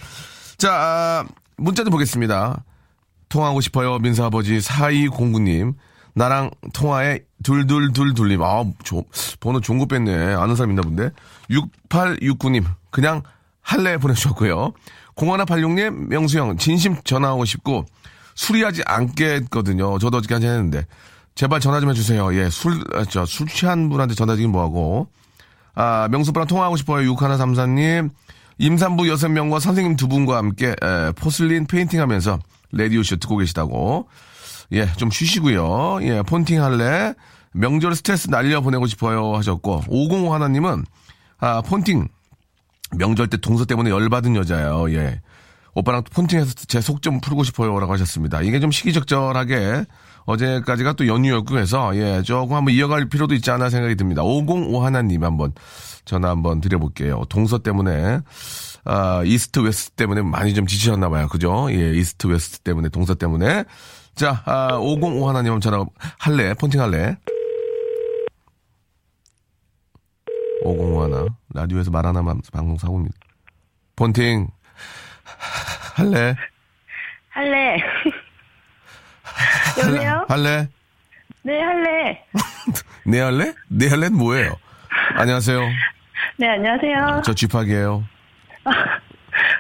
자, 0.57 0.73
아, 0.73 1.25
문자 1.59 1.85
좀 1.85 1.91
보겠습니다. 1.91 2.65
통화하고 3.29 3.61
싶어요. 3.61 3.99
민사 3.99 4.25
아버지 4.25 4.59
4209님. 4.59 5.75
나랑 6.15 6.51
통화에 6.73 7.21
둘둘둘 7.43 8.15
둘님. 8.15 8.43
아, 8.43 8.65
조, 8.83 9.05
번호 9.41 9.61
거 9.61 9.87
뺐네. 9.87 10.35
아는 10.35 10.57
사람 10.57 10.71
있나 10.71 10.81
본데. 10.83 11.11
6869님. 11.51 12.65
그냥 12.91 13.23
할래 13.61 13.99
보내주셨고요. 13.99 14.73
0186님, 15.17 16.09
명수형, 16.09 16.57
진심 16.57 16.97
전화하고 17.05 17.45
싶고, 17.45 17.85
술이하지 18.37 18.83
않겠거든요. 18.87 19.99
저도 19.99 20.17
어저께 20.17 20.35
한잔 20.35 20.51
했는데. 20.53 20.87
제발 21.39 21.61
전화 21.61 21.79
좀 21.79 21.89
해주세요. 21.91 22.35
예, 22.35 22.51
술, 22.51 22.83
아, 22.95 23.05
저, 23.05 23.25
술 23.25 23.47
취한 23.47 23.89
분한테 23.91 24.17
전화 24.17 24.33
드리긴 24.35 24.51
뭐하고. 24.51 25.07
아, 25.77 26.09
명수빠랑 26.11 26.49
통화하고 26.49 26.77
싶어요. 26.77 27.09
6134님. 27.13 28.11
임산부 28.59 29.05
6명과 29.05 29.61
선생님 29.61 29.95
두 29.95 30.09
분과 30.09 30.37
함께, 30.37 30.71
에, 30.71 31.13
porcelain 31.15 31.69
painting 31.69 32.01
하면서, 32.01 32.41
레디오쇼 32.73 33.19
듣고 33.19 33.37
계시다고. 33.37 34.09
예, 34.73 34.93
좀 34.95 35.13
쉬시고요. 35.13 36.01
예, 36.03 36.23
폰팅 36.23 36.61
할래? 36.61 37.15
명절 37.53 37.95
스트레스 37.95 38.29
날려 38.29 38.61
보내고 38.61 38.89
싶어요 38.89 39.37
하셨고 39.37 39.85
505 39.89 40.35
하나님은 40.35 40.85
아 41.39 41.63
폰팅 41.63 42.09
명절 42.97 43.29
때 43.29 43.37
동서 43.39 43.65
때문에 43.65 43.91
열받은 43.91 44.35
여자예요. 44.37 44.93
예. 44.93 45.23
오빠랑 45.75 46.03
폰팅해서 46.13 46.53
제 46.67 46.81
속 46.81 47.01
좀 47.01 47.21
풀고 47.21 47.45
싶어요라고 47.45 47.93
하셨습니다. 47.93 48.43
이게 48.43 48.59
좀 48.61 48.71
시기적절하게 48.71 49.85
어제까지가 50.29 50.93
또 50.93 51.07
연휴였고 51.07 51.59
해서, 51.59 51.97
예, 51.97 52.21
조금 52.23 52.55
한번 52.55 52.75
이어갈 52.75 53.09
필요도 53.09 53.35
있지 53.35 53.51
않나 53.51 53.71
생각이 53.71 53.97
듭니다. 53.97 54.23
505 54.23 54.85
하나님 54.85 55.25
한번 55.25 55.55
전화 56.05 56.29
한번 56.29 56.61
드려볼게요. 56.61 57.25
동서 57.31 57.57
때문에, 57.59 58.21
아, 58.85 59.23
east 59.25 59.61
west 59.61 59.93
때문에 59.93 60.21
많이 60.21 60.53
좀 60.53 60.67
지치셨나 60.67 61.09
봐요. 61.09 61.29
그죠? 61.29 61.69
예, 61.71 61.95
east 61.95 62.27
west 62.27 62.61
때문에, 62.61 62.91
동서 62.91 63.15
때문에. 63.15 63.65
자, 64.15 64.43
아, 64.45 64.77
505 64.77 65.27
하나님 65.27 65.59
전화 65.61 65.87
할래? 66.19 66.53
폰팅 66.53 66.79
할래? 66.83 67.17
505 70.63 71.05
하나. 71.05 71.27
라디오에서 71.55 71.91
말 71.91 72.05
안 72.05 72.13
하면 72.13 72.43
방송 72.53 72.77
사고입니다. 72.77 73.17
폰팅. 73.97 74.47
할래? 75.97 76.35
할래. 77.31 77.79
여보세요? 79.79 80.27
할래? 80.29 80.69
네, 81.43 81.61
할래. 81.61 82.25
네 83.07 83.21
할래? 83.21 83.55
네 83.69 83.89
할래는 83.89 84.17
뭐예요? 84.19 84.55
안녕하세요. 85.17 85.61
네, 86.39 86.49
안녕하세요. 86.49 87.23
저 87.25 87.35
쥐팡이에요. 87.35 88.05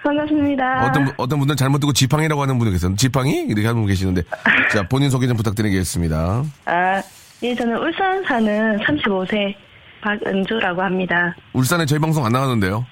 반갑습니다. 0.03 0.87
어떤, 0.87 1.05
분- 1.05 1.15
어떤 1.17 1.39
분들은 1.39 1.57
잘못 1.57 1.79
듣고 1.79 1.93
지팡이라고 1.93 2.43
하는 2.43 2.59
분이 2.59 2.73
계세요. 2.73 2.95
지팡이? 2.97 3.43
이렇게 3.49 3.67
하는 3.67 3.81
분 3.81 3.89
계시는데. 3.89 4.23
자, 4.73 4.83
본인 4.89 5.11
소개 5.11 5.27
좀 5.27 5.37
부탁드리겠습니다. 5.37 6.43
아, 6.67 7.03
예, 7.43 7.55
저는 7.55 7.77
울산 7.79 8.23
사는 8.25 8.79
35세 8.79 9.55
박은주라고 10.03 10.83
합니다. 10.83 11.35
울산에 11.53 11.87
저희 11.87 11.99
방송 11.99 12.25
안 12.27 12.33
나가는데요. 12.33 12.85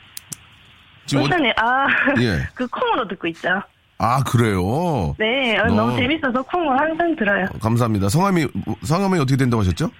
지금 1.07 1.25
어디- 1.25 1.33
울산에, 1.33 1.53
아, 1.57 1.87
예. 2.21 2.49
그 2.55 2.67
콩으로 2.69 3.07
듣고 3.09 3.27
있죠. 3.29 3.63
아, 3.99 4.23
그래요? 4.25 5.15
네, 5.19 5.57
어, 5.59 5.63
어. 5.65 5.67
너무 5.75 5.97
재밌어서 5.97 6.43
콩을 6.43 6.79
항상 6.79 7.17
들어요. 7.17 7.47
감사합니다. 7.61 8.09
성함이, 8.09 8.47
성함이 8.83 9.19
어떻게 9.19 9.37
된다고 9.37 9.63
하셨죠? 9.63 9.91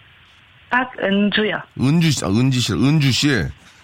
박은주요. 0.71 1.59
은주 1.81 2.11
씨, 2.11 2.25
아, 2.25 2.29
은지 2.29 2.61
씨, 2.61 2.73
은주 2.75 3.11
씨. 3.13 3.29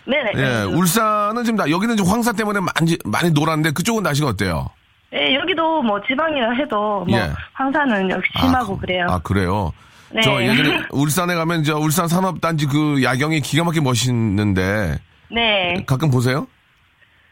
네네. 0.05 0.33
예, 0.37 0.42
은주. 0.64 0.77
울산은 0.77 1.44
지금 1.44 1.57
나, 1.57 1.70
여기는 1.70 1.96
지금 1.96 2.11
황사 2.11 2.33
때문에 2.33 2.61
많이, 2.61 2.98
많이 3.05 3.31
놀았는데 3.31 3.70
그쪽은 3.72 4.03
날씨가 4.03 4.29
어때요? 4.29 4.68
예, 5.14 5.35
여기도 5.35 5.83
뭐 5.83 6.01
지방이라 6.07 6.53
해도 6.55 7.05
뭐 7.09 7.18
예. 7.18 7.31
황사는 7.55 8.11
역시 8.11 8.31
심하고 8.40 8.75
아, 8.75 8.77
그- 8.77 8.81
그래요. 8.81 9.07
아, 9.09 9.18
그래요? 9.20 9.72
네. 10.11 10.20
저 10.22 10.42
예전에 10.42 10.83
울산에 10.92 11.35
가면 11.35 11.64
저 11.64 11.79
울산 11.79 12.09
산업단지 12.09 12.66
그 12.66 13.03
야경이 13.03 13.40
기가 13.40 13.64
막히게 13.64 13.83
멋있는데 13.83 14.98
네. 15.31 15.85
가끔 15.87 16.11
보세요? 16.11 16.46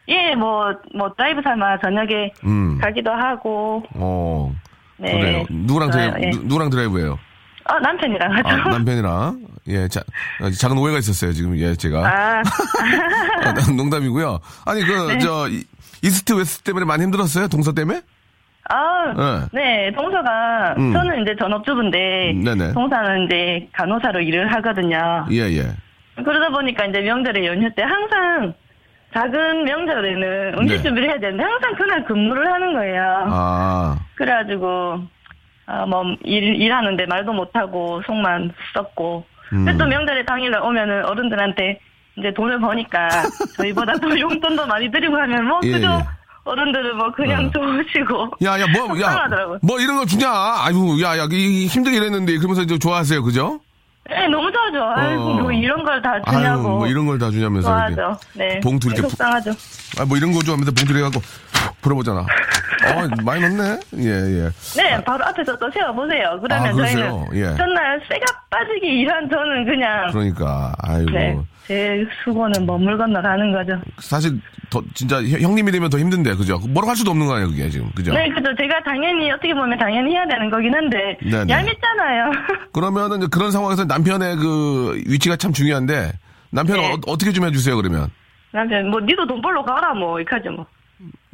예, 0.07 0.35
뭐, 0.35 0.73
뭐, 0.95 1.13
드라이브 1.15 1.41
삼아 1.43 1.79
저녁에 1.79 2.31
음. 2.43 2.77
가기도 2.79 3.11
하고, 3.11 3.83
어. 3.95 4.53
네. 4.97 5.11
그래요. 5.11 5.45
누구랑 5.49 5.89
드라이브, 5.91 6.15
아, 6.15 6.19
예. 6.21 6.29
누, 6.31 6.39
누구랑 6.43 6.69
드라이브예요? 6.69 7.17
어, 7.69 7.79
남편이랑 7.79 8.31
하죠. 8.37 8.49
아, 8.49 8.55
남편이랑. 8.69 9.39
예, 9.67 9.87
자, 9.87 10.01
어, 10.41 10.49
작은 10.49 10.77
오해가 10.77 10.97
있었어요, 10.99 11.31
지금. 11.33 11.55
예, 11.57 11.75
제가. 11.75 11.99
아, 12.05 12.41
아, 13.45 13.71
농담이고요. 13.75 14.39
아니, 14.65 14.83
그, 14.83 15.17
저, 15.19 15.47
이- 15.47 15.63
east 16.03 16.33
west 16.33 16.63
때문에 16.63 16.85
많이 16.85 17.03
힘들었어요? 17.03 17.47
동서 17.47 17.71
때문에? 17.73 18.01
아, 18.69 19.47
네, 19.53 19.91
동서가, 19.95 20.75
음. 20.77 20.93
저는 20.93 21.21
이제 21.23 21.35
전업주부인데, 21.39 22.33
네네. 22.43 22.73
동서는 22.73 23.25
이제 23.25 23.67
간호사로 23.73 24.21
일을 24.21 24.51
하거든요. 24.53 25.25
예, 25.31 25.37
예. 25.57 25.67
그러다 26.23 26.49
보니까 26.49 26.85
이제 26.85 27.01
명절에 27.01 27.45
연휴 27.45 27.69
때 27.75 27.83
항상, 27.83 28.53
작은 29.13 29.65
명절에는 29.65 30.57
음식 30.57 30.77
네. 30.77 30.83
준비를 30.83 31.09
해야 31.09 31.19
되는데, 31.19 31.43
항상 31.43 31.75
그날 31.75 32.05
근무를 32.05 32.51
하는 32.51 32.73
거예요. 32.73 33.25
아, 33.29 33.97
그래가지고, 34.15 34.99
아, 35.65 35.85
뭐, 35.85 36.03
일, 36.23 36.61
일하는데 36.61 37.05
말도 37.05 37.33
못하고, 37.33 38.01
속만 38.05 38.53
썩고. 38.73 39.25
음. 39.53 39.77
또 39.77 39.85
명절에 39.85 40.23
당일날 40.25 40.61
오면은 40.61 41.05
어른들한테 41.05 41.79
이제 42.17 42.33
돈을 42.33 42.59
버니까, 42.59 43.09
저희보다 43.57 43.93
더 43.95 44.17
용돈도 44.17 44.65
많이 44.67 44.89
드리고 44.89 45.15
하면, 45.17 45.45
뭐, 45.45 45.59
예, 45.63 45.71
그죠? 45.71 45.87
예. 45.87 46.21
어른들은 46.43 46.97
뭐, 46.97 47.11
그냥 47.11 47.45
어. 47.45 47.51
좋으시고. 47.51 48.31
야, 48.43 48.59
야, 48.59 48.65
뭐, 48.73 48.99
야. 49.01 49.27
뭐 49.61 49.79
이런 49.79 49.97
거 49.97 50.05
주냐? 50.05 50.27
아유, 50.29 50.97
야, 51.03 51.17
야, 51.17 51.27
이, 51.29 51.67
힘들게 51.67 51.97
일했는데, 51.97 52.37
그러면서 52.37 52.61
이제 52.61 52.79
좋아하세요, 52.79 53.21
그죠? 53.23 53.59
네, 54.09 54.27
너무 54.27 54.51
좋아하죠. 54.51 54.83
아이고, 54.99 55.21
어. 55.23 55.33
뭐 55.41 55.51
이런 55.51 55.83
걸다 55.83 56.11
아유, 56.13 56.21
주냐고. 56.37 56.61
뭐 56.79 56.87
이런 56.87 57.05
걸 57.05 57.17
다 57.19 57.29
주냐면서. 57.29 57.67
좋아하죠. 57.69 58.17
네. 58.33 58.59
봉투 58.59 58.87
이렇게 58.87 59.01
부- 59.03 59.09
속상하죠. 59.09 59.51
아, 59.99 60.05
뭐 60.05 60.17
이런 60.17 60.31
거 60.33 60.39
좋아하면서 60.41 60.71
봉투를 60.71 60.99
해갖고, 61.01 61.21
풀어보잖아. 61.81 62.19
어, 62.21 63.23
많이 63.23 63.41
넣네? 63.41 63.79
예, 63.97 64.09
예. 64.09 64.49
네, 64.75 65.03
바로 65.03 65.23
앞에서 65.25 65.55
또 65.59 65.69
세워보세요. 65.71 66.39
그러면 66.41 66.67
아? 66.67 66.73
저희는 66.73 67.25
예. 67.35 67.55
전날 67.55 68.01
쇠가 68.09 68.25
빠지게 68.49 68.87
일한 68.87 69.29
저는 69.29 69.65
그냥, 69.65 70.09
그러니까, 70.11 70.73
아이고. 70.79 71.11
네, 71.11 71.39
제 71.71 72.05
수고는 72.25 72.65
머물 72.65 72.97
건너 72.97 73.21
가는 73.21 73.49
거죠. 73.53 73.79
사실, 73.99 74.37
더, 74.69 74.81
진짜, 74.93 75.23
형- 75.23 75.39
형님이 75.39 75.71
되면 75.71 75.89
더 75.89 75.97
힘든데, 75.97 76.35
그죠? 76.35 76.59
뭐라고 76.67 76.89
할 76.89 76.97
수도 76.97 77.11
없는 77.11 77.25
거 77.27 77.35
아니에요, 77.35 77.49
그게 77.49 77.69
지금. 77.69 77.89
그죠? 77.95 78.11
네, 78.13 78.27
그죠. 78.27 78.53
제가 78.59 78.83
당연히 78.83 79.31
어떻게 79.31 79.53
보면 79.53 79.79
당연히 79.79 80.11
해야 80.11 80.27
되는 80.27 80.49
거긴 80.49 80.73
한데 80.75 81.17
네네. 81.23 81.45
얄밉잖아요. 81.47 82.31
그러면은 82.73 83.29
그런 83.29 83.51
상황에서 83.51 83.85
남편의 83.85 84.35
그 84.35 85.01
위치가 85.07 85.37
참 85.37 85.53
중요한데, 85.53 86.11
남편 86.49 86.75
네. 86.75 86.91
어, 87.07 87.15
떻게좀 87.17 87.45
해주세요, 87.45 87.77
그러면? 87.77 88.09
남편 88.51 88.89
뭐 88.89 88.99
니도 88.99 89.25
돈 89.25 89.41
벌러 89.41 89.63
가라 89.63 89.93
뭐 89.93 90.19
하죠 90.29 90.51
뭐. 90.51 90.65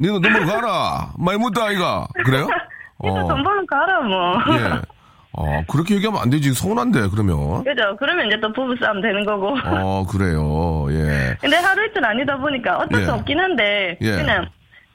니는 0.00 0.20
너무 0.20 0.46
가라! 0.46 1.14
많이 1.18 1.36
묻다, 1.40 1.64
아이가. 1.64 2.06
그래요? 2.24 2.46
니도 3.02 3.26
돈 3.26 3.42
벌러 3.42 3.66
가라 3.66 4.00
뭐. 4.02 4.34
예. 4.56 4.80
어, 5.40 5.62
그렇게 5.68 5.94
얘기하면 5.94 6.20
안 6.20 6.30
되지. 6.30 6.52
서운한데, 6.52 7.08
그러면. 7.10 7.62
그죠. 7.62 7.96
그러면 7.98 8.26
이제 8.26 8.40
또 8.40 8.52
부부 8.52 8.74
싸움 8.80 9.00
되는 9.00 9.24
거고. 9.24 9.56
어, 9.64 10.04
그래요. 10.06 10.86
예. 10.90 11.36
근데 11.40 11.56
하루 11.56 11.86
이틀 11.86 12.04
아니다 12.04 12.36
보니까 12.36 12.78
어쩔 12.78 13.02
예. 13.02 13.04
수 13.04 13.12
없긴 13.12 13.38
한데 13.38 13.96
예. 14.00 14.10
그냥 14.16 14.48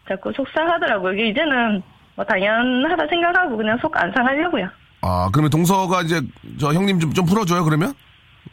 자꾸 0.10 0.34
속상하더라고요. 0.36 1.14
이게 1.14 1.30
이제는 1.30 1.82
뭐 2.16 2.26
당연하다 2.26 3.08
생각하고 3.10 3.56
그냥 3.56 3.78
속 3.82 3.96
안 3.96 4.12
상하려고요. 4.14 4.68
아, 5.02 5.30
그러면 5.32 5.50
동서가 5.50 6.02
이제 6.02 6.22
저 6.60 6.74
형님 6.74 7.00
좀, 7.00 7.14
좀 7.14 7.26
풀어줘요, 7.26 7.64
그러면? 7.64 7.94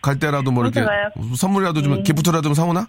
갈 0.00 0.18
때라도 0.18 0.50
뭐 0.52 0.62
이렇게 0.64 0.80
동서가요? 0.80 1.10
선물이라도 1.36 1.82
좀 1.82 2.02
기프트라도 2.04 2.42
좀 2.42 2.54
사오나? 2.54 2.86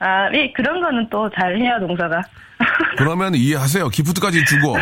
아, 0.00 0.28
예, 0.34 0.50
그런 0.52 0.80
거는 0.80 1.08
또 1.10 1.30
잘 1.30 1.56
해요, 1.56 1.76
동서가. 1.80 2.20
그러면 2.98 3.34
이해하세요. 3.36 3.88
기프트까지 3.88 4.44
주고. 4.46 4.74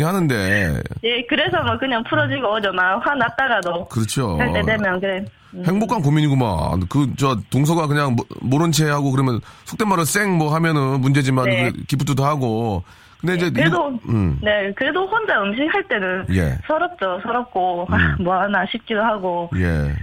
어? 0.00 0.06
하는데. 0.06 0.80
예, 1.04 1.22
그래서 1.28 1.62
뭐 1.64 1.78
그냥 1.78 2.02
풀어지고 2.04 2.54
오죠. 2.54 2.72
막 2.72 3.04
화났다가도. 3.06 3.86
그렇죠. 3.86 4.38
할 4.38 4.52
때 4.52 4.62
되면, 4.62 5.00
그래. 5.00 5.24
행복한 5.66 6.00
고민이구만. 6.02 6.86
그, 6.88 7.12
저, 7.18 7.36
동서가 7.50 7.86
그냥 7.86 8.16
모, 8.16 8.24
모른 8.40 8.72
체 8.72 8.88
하고 8.88 9.10
그러면 9.10 9.40
속된 9.64 9.86
말로 9.88 10.04
쌩 10.04 10.30
뭐 10.30 10.54
하면은 10.54 11.00
문제지만 11.00 11.44
네. 11.46 11.70
그 11.70 11.84
기프트도 11.84 12.24
하고. 12.24 12.82
근데 13.20 13.34
이제. 13.36 13.50
그래도, 13.50 13.88
음. 14.08 14.38
네, 14.42 14.72
그래도 14.74 15.06
혼자 15.06 15.40
음식 15.42 15.62
할 15.72 15.86
때는 15.88 16.26
예. 16.30 16.58
서럽죠, 16.66 17.20
서럽고, 17.22 17.86
아, 17.90 18.16
뭐 18.20 18.34
하나 18.34 18.64
싶기도 18.70 19.00
하고. 19.02 19.50
예. 19.56 19.94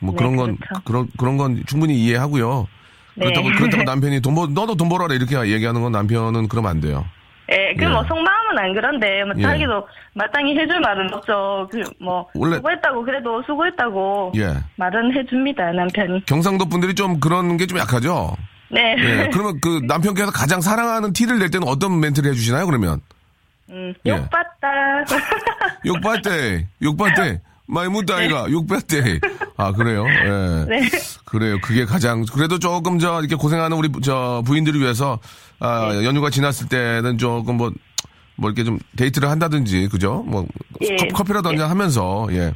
뭐 0.00 0.12
네, 0.12 0.16
그런 0.18 0.36
건, 0.36 0.56
그렇죠. 0.56 0.82
그런, 0.84 1.08
그런 1.18 1.36
건 1.36 1.62
충분히 1.66 1.94
이해하고요. 1.94 2.68
네. 3.16 3.24
그렇다고, 3.26 3.48
그렇다고 3.58 3.82
남편이 3.82 4.20
돈 4.20 4.34
벌, 4.34 4.54
너도 4.54 4.74
돈 4.76 4.88
벌어라 4.88 5.14
이렇게 5.14 5.36
얘기하는 5.50 5.82
건 5.82 5.92
남편은 5.92 6.46
그러면 6.48 6.70
안 6.70 6.80
돼요. 6.80 7.04
예, 7.52 7.74
그 7.76 7.84
예. 7.84 7.88
뭐 7.88 8.02
속마음은 8.04 8.58
안 8.58 8.72
그런데, 8.74 9.24
뭐 9.24 9.34
예. 9.38 9.42
자기도 9.42 9.86
마땅히 10.14 10.56
해줄 10.58 10.78
말은 10.80 11.12
없죠. 11.12 11.68
그, 11.70 11.82
뭐, 12.00 12.28
원래- 12.34 12.56
수고했다고, 12.56 13.04
그래도 13.04 13.42
수고했다고. 13.42 14.32
예. 14.36 14.54
말은 14.76 15.12
해줍니다, 15.16 15.72
남편이. 15.72 16.24
경상도 16.26 16.66
분들이 16.66 16.94
좀 16.94 17.18
그런 17.20 17.56
게 17.56 17.66
좀 17.66 17.78
약하죠? 17.78 18.36
네. 18.70 18.94
예. 18.98 19.28
그러면 19.32 19.58
그 19.60 19.80
남편께서 19.86 20.30
가장 20.30 20.60
사랑하는 20.60 21.12
티를 21.12 21.38
낼 21.40 21.50
때는 21.50 21.66
어떤 21.66 21.98
멘트를 21.98 22.30
해주시나요, 22.30 22.66
그러면? 22.66 23.00
음, 23.68 23.94
예. 24.06 24.10
욕봤다. 24.10 25.04
욕받대, 25.86 26.66
욕받대. 26.82 27.40
많이 27.66 27.88
묻다, 27.88 28.16
아이가. 28.16 28.50
욕받대. 28.50 29.20
아, 29.60 29.72
그래요? 29.72 30.04
예. 30.08 30.64
네. 30.68 30.88
그래요. 31.24 31.58
그게 31.62 31.84
가장, 31.84 32.24
그래도 32.32 32.58
조금 32.58 32.98
저, 32.98 33.20
이렇게 33.20 33.34
고생하는 33.36 33.76
우리 33.76 33.88
저 34.02 34.42
부인들을 34.46 34.80
위해서, 34.80 35.18
아, 35.58 35.90
네. 35.92 36.04
연휴가 36.04 36.30
지났을 36.30 36.68
때는 36.68 37.18
조금 37.18 37.56
뭐, 37.56 37.70
뭐 38.36 38.50
이렇게 38.50 38.64
좀 38.64 38.78
데이트를 38.96 39.28
한다든지, 39.28 39.88
그죠? 39.88 40.24
뭐, 40.26 40.46
예. 40.82 40.96
컵- 40.96 41.12
커피라도 41.12 41.50
한잔 41.50 41.68
하면서, 41.70 42.26
예. 42.32 42.52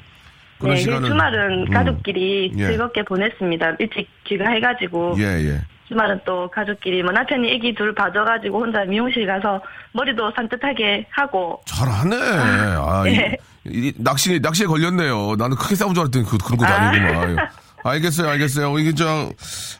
그런 0.58 0.76
네, 0.76 0.80
시간을. 0.80 1.08
주말은 1.08 1.66
음. 1.66 1.70
가족끼리 1.70 2.52
예. 2.56 2.66
즐겁게 2.68 3.02
보냈습니다. 3.04 3.76
일찍 3.80 4.08
귀가해가지고. 4.24 5.16
예, 5.18 5.24
예. 5.24 5.60
주말은 5.88 6.20
또 6.24 6.48
가족끼리, 6.50 7.02
뭐 7.02 7.12
남편이 7.12 7.48
애기 7.52 7.74
둘 7.74 7.94
봐줘가지고 7.94 8.58
혼자 8.60 8.84
미용실 8.84 9.26
가서 9.26 9.60
머리도 9.92 10.32
산뜻하게 10.34 11.06
하고. 11.10 11.60
잘하네. 11.66 12.16
아, 12.16 13.04
이, 13.06 13.14
예. 13.16 13.36
이, 13.66 13.92
낚시, 13.98 14.40
낚시에 14.40 14.66
걸렸네요. 14.66 15.36
나는 15.36 15.56
크게 15.56 15.74
싸운 15.74 15.92
줄 15.94 16.02
알았더니 16.02 16.24
그, 16.24 16.38
그런 16.38 16.56
것도 16.58 16.72
아. 16.72 16.76
아니구만. 16.88 17.36
알겠어요, 17.84 18.30
알겠어요. 18.30 18.78
이게 18.78 18.94
저, 18.94 19.28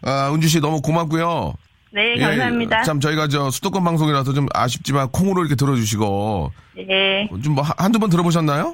아, 0.03 0.31
은주 0.35 0.47
씨 0.49 0.61
너무 0.61 0.83
고맙고요. 0.83 1.55
네, 1.91 2.15
예, 2.17 2.21
감사합니다. 2.21 2.83
참 2.83 3.01
저희가 3.01 3.29
저 3.29 3.51
수도권 3.51 3.83
방송이라서 3.85 4.33
좀 4.35 4.47
아쉽지만 4.53 5.09
콩으로 5.11 5.41
이렇게 5.43 5.55
들어주시고 5.55 6.51
예. 6.91 7.29
좀뭐 7.43 7.63
한두 7.79 7.99
번 8.01 8.11
들어보셨나요? 8.11 8.65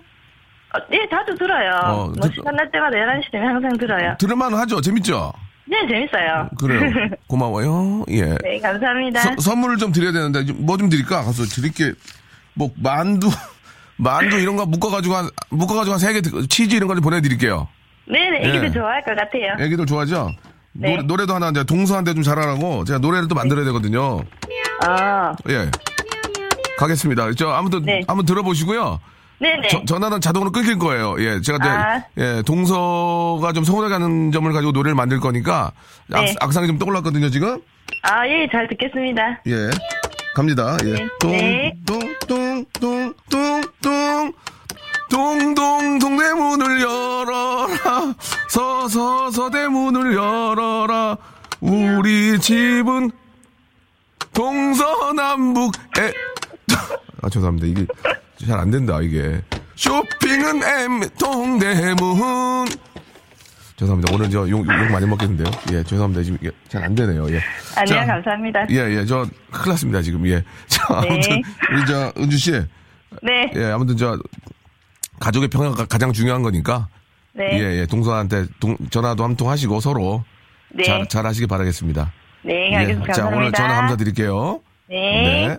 어, 0.72 0.78
예, 0.92 1.06
자주 1.10 1.34
들어요. 1.36 1.70
어, 1.84 2.04
뭐 2.06 2.12
듣- 2.14 2.32
시간 2.34 2.56
날 2.56 2.70
때마다 2.70 2.96
11시 2.96 3.30
되면 3.30 3.54
항상 3.56 3.76
들어요. 3.76 4.16
들을만 4.18 4.54
하죠? 4.54 4.80
재밌죠? 4.80 5.32
네, 5.70 5.86
재밌어요. 5.88 6.48
그래요. 6.58 6.80
고마워요. 7.28 8.04
예. 8.10 8.22
네, 8.42 8.58
감사합니다. 8.60 9.20
서- 9.20 9.36
선물을 9.40 9.76
좀 9.78 9.92
드려야 9.92 10.10
되는데 10.12 10.42
뭐 10.52 10.76
좀 10.76 10.88
드릴까? 10.88 11.22
가서 11.22 11.44
드릴게 11.44 11.92
뭐 12.54 12.70
만두 12.76 13.30
만두 13.96 14.36
이런 14.38 14.56
거 14.56 14.66
묶어가지고 14.66 15.14
한 15.14 15.28
묶어가지고 15.50 15.92
한세개 15.92 16.22
치즈 16.48 16.74
이런 16.74 16.88
거 16.88 16.94
좀 16.94 17.02
보내드릴게요. 17.02 17.68
네네, 18.06 18.48
애기들 18.48 18.64
예. 18.68 18.72
좋아할 18.72 19.02
것 19.04 19.14
같아요. 19.14 19.54
애기들 19.64 19.86
좋아하죠? 19.86 20.32
네. 20.72 20.90
노래, 20.90 21.02
노래 21.02 21.26
도 21.26 21.34
하나 21.34 21.50
이제 21.50 21.62
동서한테 21.62 22.14
좀 22.14 22.22
잘하라고 22.24 22.84
제가 22.84 22.98
노래를 22.98 23.28
또 23.28 23.34
만들어야 23.36 23.64
되거든요. 23.66 24.22
아, 24.84 25.34
예. 25.48 25.70
가겠습니다. 26.78 27.32
저 27.34 27.50
아무튼 27.50 27.82
네. 27.84 28.00
한번 28.08 28.24
들어보시고요. 28.26 28.98
네네. 29.40 29.68
저- 29.68 29.82
전화는 29.86 30.20
자동으로 30.20 30.52
끊길 30.52 30.78
거예요. 30.78 31.16
예, 31.18 31.40
제가 31.40 31.56
이제, 31.58 31.68
아. 31.68 32.04
예, 32.18 32.42
동서가 32.44 33.52
좀 33.54 33.64
서운하게 33.64 33.94
하는 33.94 34.30
점을 34.32 34.52
가지고 34.52 34.72
노래를 34.72 34.94
만들 34.94 35.18
거니까 35.18 35.72
네. 36.08 36.34
악, 36.40 36.52
상이좀 36.52 36.78
떠올랐거든요 36.78 37.30
지금. 37.30 37.58
아, 38.02 38.26
예, 38.28 38.46
잘 38.52 38.68
듣겠습니다. 38.68 39.40
예. 39.46 39.70
갑니다. 40.34 40.76
예. 40.84 41.08
네. 41.26 41.72
똥똥똥똥똥똥 41.86 44.32
동동 45.10 45.98
동대문을 45.98 46.80
열어라 46.82 48.14
서서 48.48 49.30
서 49.32 49.50
대문을 49.50 50.14
열어라 50.14 51.16
우리 51.60 52.38
집은 52.38 53.10
동서남북에 54.32 56.12
아 57.22 57.28
죄송합니다 57.28 57.66
이게 57.66 57.84
잘 58.46 58.58
안 58.58 58.70
된다 58.70 59.00
이게 59.02 59.40
쇼핑은 59.76 60.62
M 60.62 61.00
동대문 61.18 62.68
죄송합니다 63.76 64.14
오늘 64.14 64.30
저욕 64.30 64.66
많이 64.66 65.06
먹겠는데요 65.06 65.50
예 65.72 65.82
죄송합니다 65.82 66.22
지금 66.22 66.38
이게 66.40 66.50
잘안 66.68 66.94
되네요 66.94 67.26
예 67.30 67.40
아니요, 67.76 67.94
자, 67.96 68.06
감사합니다. 68.06 68.66
예, 68.70 68.76
예, 68.76 69.04
저, 69.06 69.24
큰일 69.52 69.68
났습니다, 69.70 70.02
지금, 70.02 70.26
예. 70.26 70.42
자, 70.66 70.84
아무튼, 70.88 71.20
네. 71.20 71.42
우리 71.72 71.86
저, 71.86 72.12
은주 72.18 72.36
씨, 72.36 72.50
네, 73.22 73.50
예, 73.54 73.64
아무튼 73.66 73.96
저, 73.96 74.18
가족의 75.20 75.48
평화가 75.48 75.86
가장 75.86 76.12
중요한 76.12 76.42
거니까, 76.42 76.88
네, 77.32 77.58
예, 77.60 77.80
예, 77.80 77.86
동서한테 77.86 78.46
동, 78.58 78.76
전화도 78.90 79.22
한 79.24 79.36
통 79.36 79.48
하시고 79.48 79.80
서로 79.80 80.24
네, 80.74 80.82
잘, 80.82 81.06
잘 81.08 81.26
하시기 81.26 81.46
바라겠습니다. 81.46 82.12
네, 82.42 82.72
예, 82.72 82.76
알겠습니다. 82.76 83.12
자, 83.14 83.22
오늘 83.26 83.50
감사합니다. 83.50 83.56
전화 83.62 83.74
감사드릴게요. 83.76 84.60
네. 84.88 85.58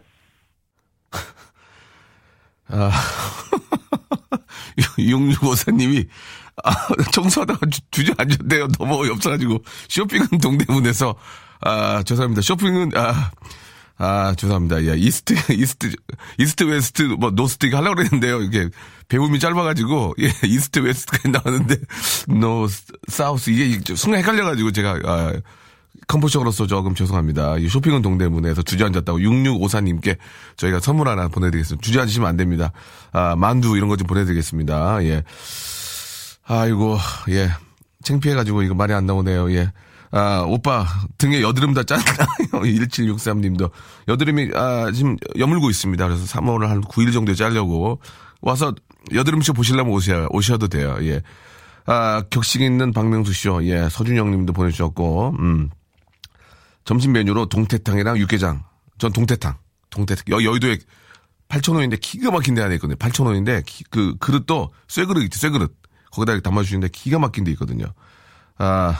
아, 2.72 2.92
6654님이, 4.98 6.08
아, 6.64 6.72
청소하다가 7.12 7.68
주, 7.70 7.82
주저앉았대요. 7.92 8.68
너무 8.80 9.02
어이없어가지고. 9.04 9.64
쇼핑은 9.90 10.28
동대문에서, 10.42 11.16
아, 11.62 12.04
죄송합니다. 12.04 12.42
쇼핑은, 12.42 12.92
아, 12.96 13.32
아, 13.98 14.34
죄송합니다. 14.36 14.84
예, 14.86 14.98
east, 14.98 15.36
east, 15.54 15.92
east, 16.38 16.64
west, 16.64 17.04
뭐, 17.20 17.32
north 17.32 17.68
이거 17.68 17.78
하려고 17.78 17.98
그랬는데요. 17.98 18.42
이게 18.42 18.70
배움이 19.10 19.40
짧아가지고, 19.40 20.16
예, 20.22 20.34
east, 20.48 20.80
west까지 20.80 21.30
나왔는데, 21.30 21.76
노, 22.40 22.68
south, 23.08 23.50
이게 23.52 23.80
좀 23.82 23.96
순간 23.96 24.20
헷갈려가지고 24.22 24.72
제가, 24.72 25.00
아, 25.06 25.34
composer로서 26.08 26.68
조금 26.68 26.94
죄송합니다. 26.96 27.58
이 27.58 27.68
쇼핑은 27.70 28.02
동대문에서 28.02 28.64
주저앉았다고 28.64 29.20
6654님께 29.20 30.18
저희가 30.58 30.80
선물 30.80 31.08
하나 31.08 31.28
보내드리겠습니다. 31.30 31.82
주저앉으시면 31.86 32.28
안 32.28 32.38
됩니다. 32.38 32.72
아, 33.14 33.36
만두 33.38 33.78
이런 33.78 33.88
거 33.90 33.96
좀 33.96 34.08
보내드리겠습니다. 34.08 35.04
예. 35.06 35.24
아이고, 36.46 36.98
예. 37.30 37.50
창피해가지고 38.04 38.64
이거 38.64 38.74
말이 38.74 38.94
안 38.94 39.06
나오네요. 39.06 39.52
예. 39.54 39.72
아, 40.12 40.44
오빠, 40.46 40.86
등에 41.18 41.42
여드름 41.42 41.74
다 41.74 41.84
짰나요? 41.84 42.04
1763님도. 42.52 43.72
여드름이, 44.10 44.50
아, 44.56 44.92
지금 44.92 45.16
여물고 45.38 45.70
있습니다. 45.70 46.06
그래서 46.06 46.26
3월을 46.26 46.68
한 46.68 46.82
9일 46.82 47.14
정도에 47.14 47.36
짜려고. 47.36 48.02
와서 48.42 48.74
여드름쇼 49.14 49.54
보시려면 49.54 49.94
오셔, 49.94 50.28
오셔도 50.32 50.68
돼요. 50.68 50.98
예. 51.02 51.22
아, 51.86 52.24
격식 52.30 52.62
있는 52.62 52.92
박명수 52.92 53.34
쇼. 53.34 53.64
예. 53.66 53.88
서준영 53.90 54.32
님도 54.32 54.52
보내주셨고, 54.54 55.36
음. 55.40 55.70
점심 56.86 57.12
메뉴로 57.14 57.48
동태탕이랑 57.48 58.18
육개장. 58.18 58.64
전 58.98 59.12
동태탕. 59.12 59.58
동태탕. 59.90 60.24
여, 60.32 60.44
여의도에 60.44 60.78
8,000원인데 61.50 62.00
기가 62.00 62.32
막힌 62.32 62.56
데 62.56 62.62
하나 62.62 62.74
있거든요. 62.76 62.96
8,000원인데 62.98 63.64
그 63.90 64.16
그릇도 64.20 64.72
쇠 64.88 65.06
그릇 65.06 65.24
있죠. 65.24 65.38
쇠 65.40 65.50
그릇. 65.50 65.76
거기다 66.12 66.34
이렇게 66.34 66.44
담아주시는데 66.44 66.90
기가 66.90 67.20
막힌 67.20 67.44
데 67.44 67.52
있거든요. 67.52 67.86
아, 68.58 69.00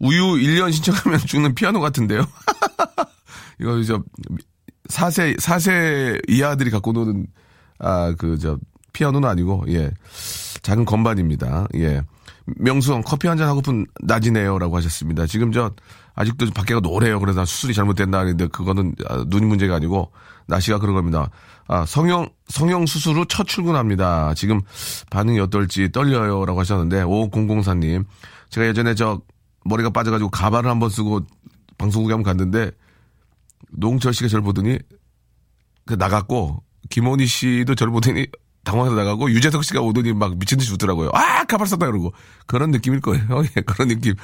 우유 0.00 0.22
1년 0.34 0.72
신청하면 0.72 1.18
주는 1.26 1.54
피아노 1.54 1.80
같은데요. 1.80 2.24
이거 3.60 3.82
저 3.84 4.02
4세 4.88 5.38
4세 5.38 6.20
이하들이 6.30 6.70
갖고 6.70 6.92
노는 6.92 7.26
아 7.78 8.12
그 8.18 8.38
저 8.38 8.58
피아노는 8.92 9.28
아니고 9.28 9.64
예 9.68 9.90
작은 10.62 10.84
건반입니다. 10.84 11.66
예 11.76 12.02
명수형 12.46 13.02
커피 13.04 13.26
한 13.28 13.38
잔 13.38 13.48
하고픈 13.48 13.86
낮이네요라고 14.02 14.76
하셨습니다. 14.76 15.26
지금 15.26 15.50
저 15.52 15.72
아직도 16.14 16.46
밖에가 16.54 16.80
노래요. 16.80 17.18
그래서 17.20 17.40
나 17.40 17.44
수술이 17.44 17.74
잘못됐나 17.74 18.18
하는데 18.20 18.46
그거는 18.48 18.94
아, 19.08 19.24
눈이 19.26 19.46
문제가 19.46 19.74
아니고 19.76 20.12
날씨가 20.46 20.78
그런 20.78 20.94
겁니다. 20.94 21.30
아 21.66 21.86
성형 21.86 22.28
성형 22.48 22.86
수술 22.86 23.16
후 23.16 23.24
첫 23.26 23.46
출근합니다. 23.48 24.34
지금 24.34 24.60
반응이 25.10 25.40
어떨지 25.40 25.90
떨려요라고 25.90 26.60
하셨는데 26.60 27.02
5004님 27.04 28.04
제가 28.50 28.66
예전에 28.68 28.94
저 28.94 29.20
머리가 29.64 29.90
빠져가지고 29.90 30.30
가발을 30.30 30.70
한번 30.70 30.90
쓰고 30.90 31.20
방송국에 31.78 32.12
한번 32.12 32.24
갔는데 32.36 32.70
노홍철 33.72 34.12
씨가 34.12 34.28
저를 34.28 34.42
보더니 34.44 34.78
그 35.86 35.94
나갔고 35.94 36.62
김원희 36.90 37.26
씨도 37.26 37.74
저를 37.74 37.90
보더니 37.92 38.26
당황해서 38.64 38.96
나가고 38.96 39.30
유재석 39.30 39.64
씨가 39.64 39.80
오더니 39.80 40.12
막 40.12 40.36
미친 40.38 40.58
듯이 40.58 40.72
웃더라고요. 40.72 41.10
아 41.14 41.44
가발 41.44 41.66
썼다 41.66 41.86
그러고 41.86 42.12
그런 42.46 42.70
느낌일 42.70 43.00
거예요. 43.00 43.24
예, 43.56 43.60
그런 43.62 43.88
느낌. 43.88 44.14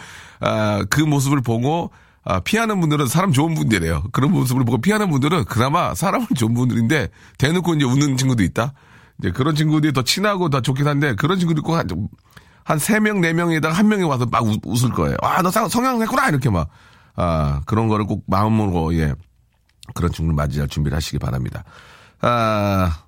아 0.41 0.83
그 0.91 1.01
모습을 1.01 1.41
보고 1.41 1.91
아, 2.23 2.41
피하는 2.41 2.81
분들은 2.81 3.07
사람 3.07 3.33
좋은 3.33 3.55
분들이에요. 3.55 4.05
그런 4.13 4.31
모습을 4.33 4.65
보고 4.65 4.79
피하는 4.81 5.11
분들은 5.11 5.45
그나마 5.45 5.95
사람은 5.95 6.29
좋은 6.37 6.53
분들인데 6.55 7.09
대놓고 7.39 7.75
이제 7.75 7.85
웃는 7.85 8.17
친구도 8.17 8.43
있다. 8.43 8.75
이제 9.19 9.31
그런 9.31 9.55
친구들이 9.55 9.93
더 9.93 10.03
친하고 10.03 10.51
더 10.51 10.61
좋긴 10.61 10.87
한데 10.87 11.15
그런 11.15 11.39
친구들 11.39 11.63
꼭 11.63 11.75
한, 11.75 11.89
한 12.65 12.79
3명, 12.79 13.21
4명에다가 13.21 13.71
한 13.73 13.89
명이 13.89 14.05
와서 14.05 14.27
막 14.27 14.45
웃, 14.45 14.59
웃을 14.65 14.91
거예요. 14.91 15.17
아, 15.23 15.41
너 15.43 15.51
성형 15.51 16.03
했구나! 16.03 16.29
이렇게 16.29 16.51
막. 16.51 16.69
아, 17.17 17.61
그런 17.67 17.89
거를 17.89 18.07
꼭 18.07 18.25
마음으로, 18.27 18.95
예. 18.95 19.15
그런 19.95 20.13
친구를 20.13 20.37
맞이할 20.37 20.69
준비를 20.69 20.95
하시기 20.97 21.19
바랍니다. 21.19 21.65
아, 22.21 23.05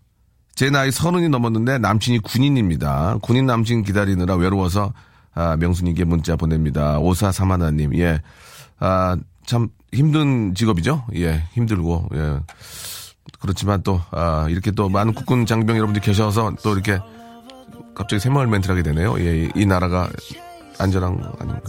제 0.54 0.70
나이 0.70 0.90
서른이 0.90 1.28
넘었는데 1.28 1.78
남친이 1.78 2.18
군인입니다. 2.20 3.18
군인 3.22 3.46
남친 3.46 3.82
기다리느라 3.84 4.34
외로워서 4.36 4.92
아, 5.34 5.56
명순이께 5.56 6.04
문자 6.04 6.36
보냅니다. 6.36 6.98
오사사마나님, 6.98 7.96
예. 7.96 8.20
아, 8.78 9.16
참 9.46 9.68
힘든 9.92 10.54
직업이죠? 10.54 11.04
예, 11.16 11.44
힘들고, 11.54 12.10
예. 12.14 12.38
그렇지만 13.40 13.82
또, 13.82 13.98
아, 14.10 14.46
이렇게 14.50 14.70
또 14.72 14.90
많은 14.90 15.14
국군 15.14 15.46
장병 15.46 15.76
여러분들 15.76 16.02
계셔서 16.02 16.52
또 16.62 16.74
이렇게 16.74 16.98
갑자기 17.94 18.20
새마을 18.20 18.46
멘트를 18.46 18.74
하게 18.76 18.82
되네요. 18.82 19.18
예, 19.20 19.48
이 19.54 19.64
나라가 19.64 20.10
안전한 20.78 21.18
거 21.18 21.32
아닌가. 21.40 21.60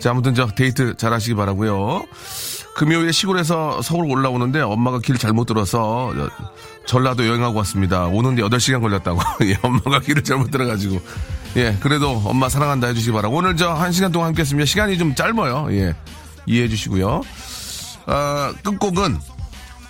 자, 0.00 0.10
아무튼 0.10 0.34
저 0.34 0.48
데이트 0.48 0.96
잘 0.96 1.12
하시기 1.12 1.34
바라고요 1.34 2.02
금요일에 2.74 3.12
시골에서 3.12 3.82
서울 3.82 4.10
올라오는데 4.10 4.60
엄마가 4.62 4.98
길 4.98 5.16
잘못 5.18 5.44
들어서 5.44 6.12
저- 6.16 6.30
전라도 6.90 7.24
여행하고 7.24 7.56
왔습니다. 7.58 8.06
오는데 8.06 8.42
8시간 8.42 8.80
걸렸다고. 8.80 9.20
예, 9.46 9.56
엄마가 9.62 10.00
길을 10.00 10.24
잘못 10.24 10.50
들어가지고. 10.50 11.00
예, 11.56 11.76
그래도 11.78 12.20
엄마 12.24 12.48
사랑한다 12.48 12.88
해주시기 12.88 13.12
바라고. 13.12 13.36
오늘 13.36 13.56
저한 13.56 13.92
시간 13.92 14.10
동안 14.10 14.28
함께 14.28 14.40
했습니다. 14.40 14.66
시간이 14.66 14.98
좀 14.98 15.14
짧아요. 15.14 15.68
예, 15.70 15.94
이해해 16.46 16.68
주시고요. 16.68 17.22
아, 18.06 18.52
끝곡은 18.64 19.18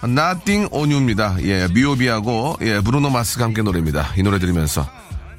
Nothing 0.05 0.69
on 0.73 0.91
You입니다. 0.91 1.39
예, 1.43 1.69
미오비하고, 1.73 2.59
예, 2.61 2.81
브루노 2.81 3.09
마스가 3.09 3.47
함께 3.47 3.63
노래입니다. 3.63 4.13
이 4.19 4.23
노래 4.23 4.39
들으면서. 4.39 4.87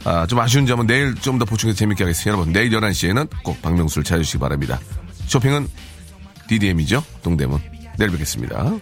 아, 0.04 0.26
좀 0.26 0.40
아쉬운 0.40 0.66
점은 0.66 0.88
내일 0.88 1.14
좀 1.14 1.38
더 1.38 1.46
보충해서 1.46 1.78
재밌게 1.78 2.04
하겠습니다. 2.06 2.32
여러분, 2.32 2.52
내일 2.52 2.72
11시에는 2.72 3.30
꼭 3.44 3.62
박명수를 3.62 4.04
찾아주시기 4.04 4.40
바랍니다. 4.40 4.80
쇼핑은 5.28 5.68
DDM이죠? 6.48 7.04
동대문. 7.22 7.60
내일 8.00 8.10
뵙겠습니다. 8.10 8.80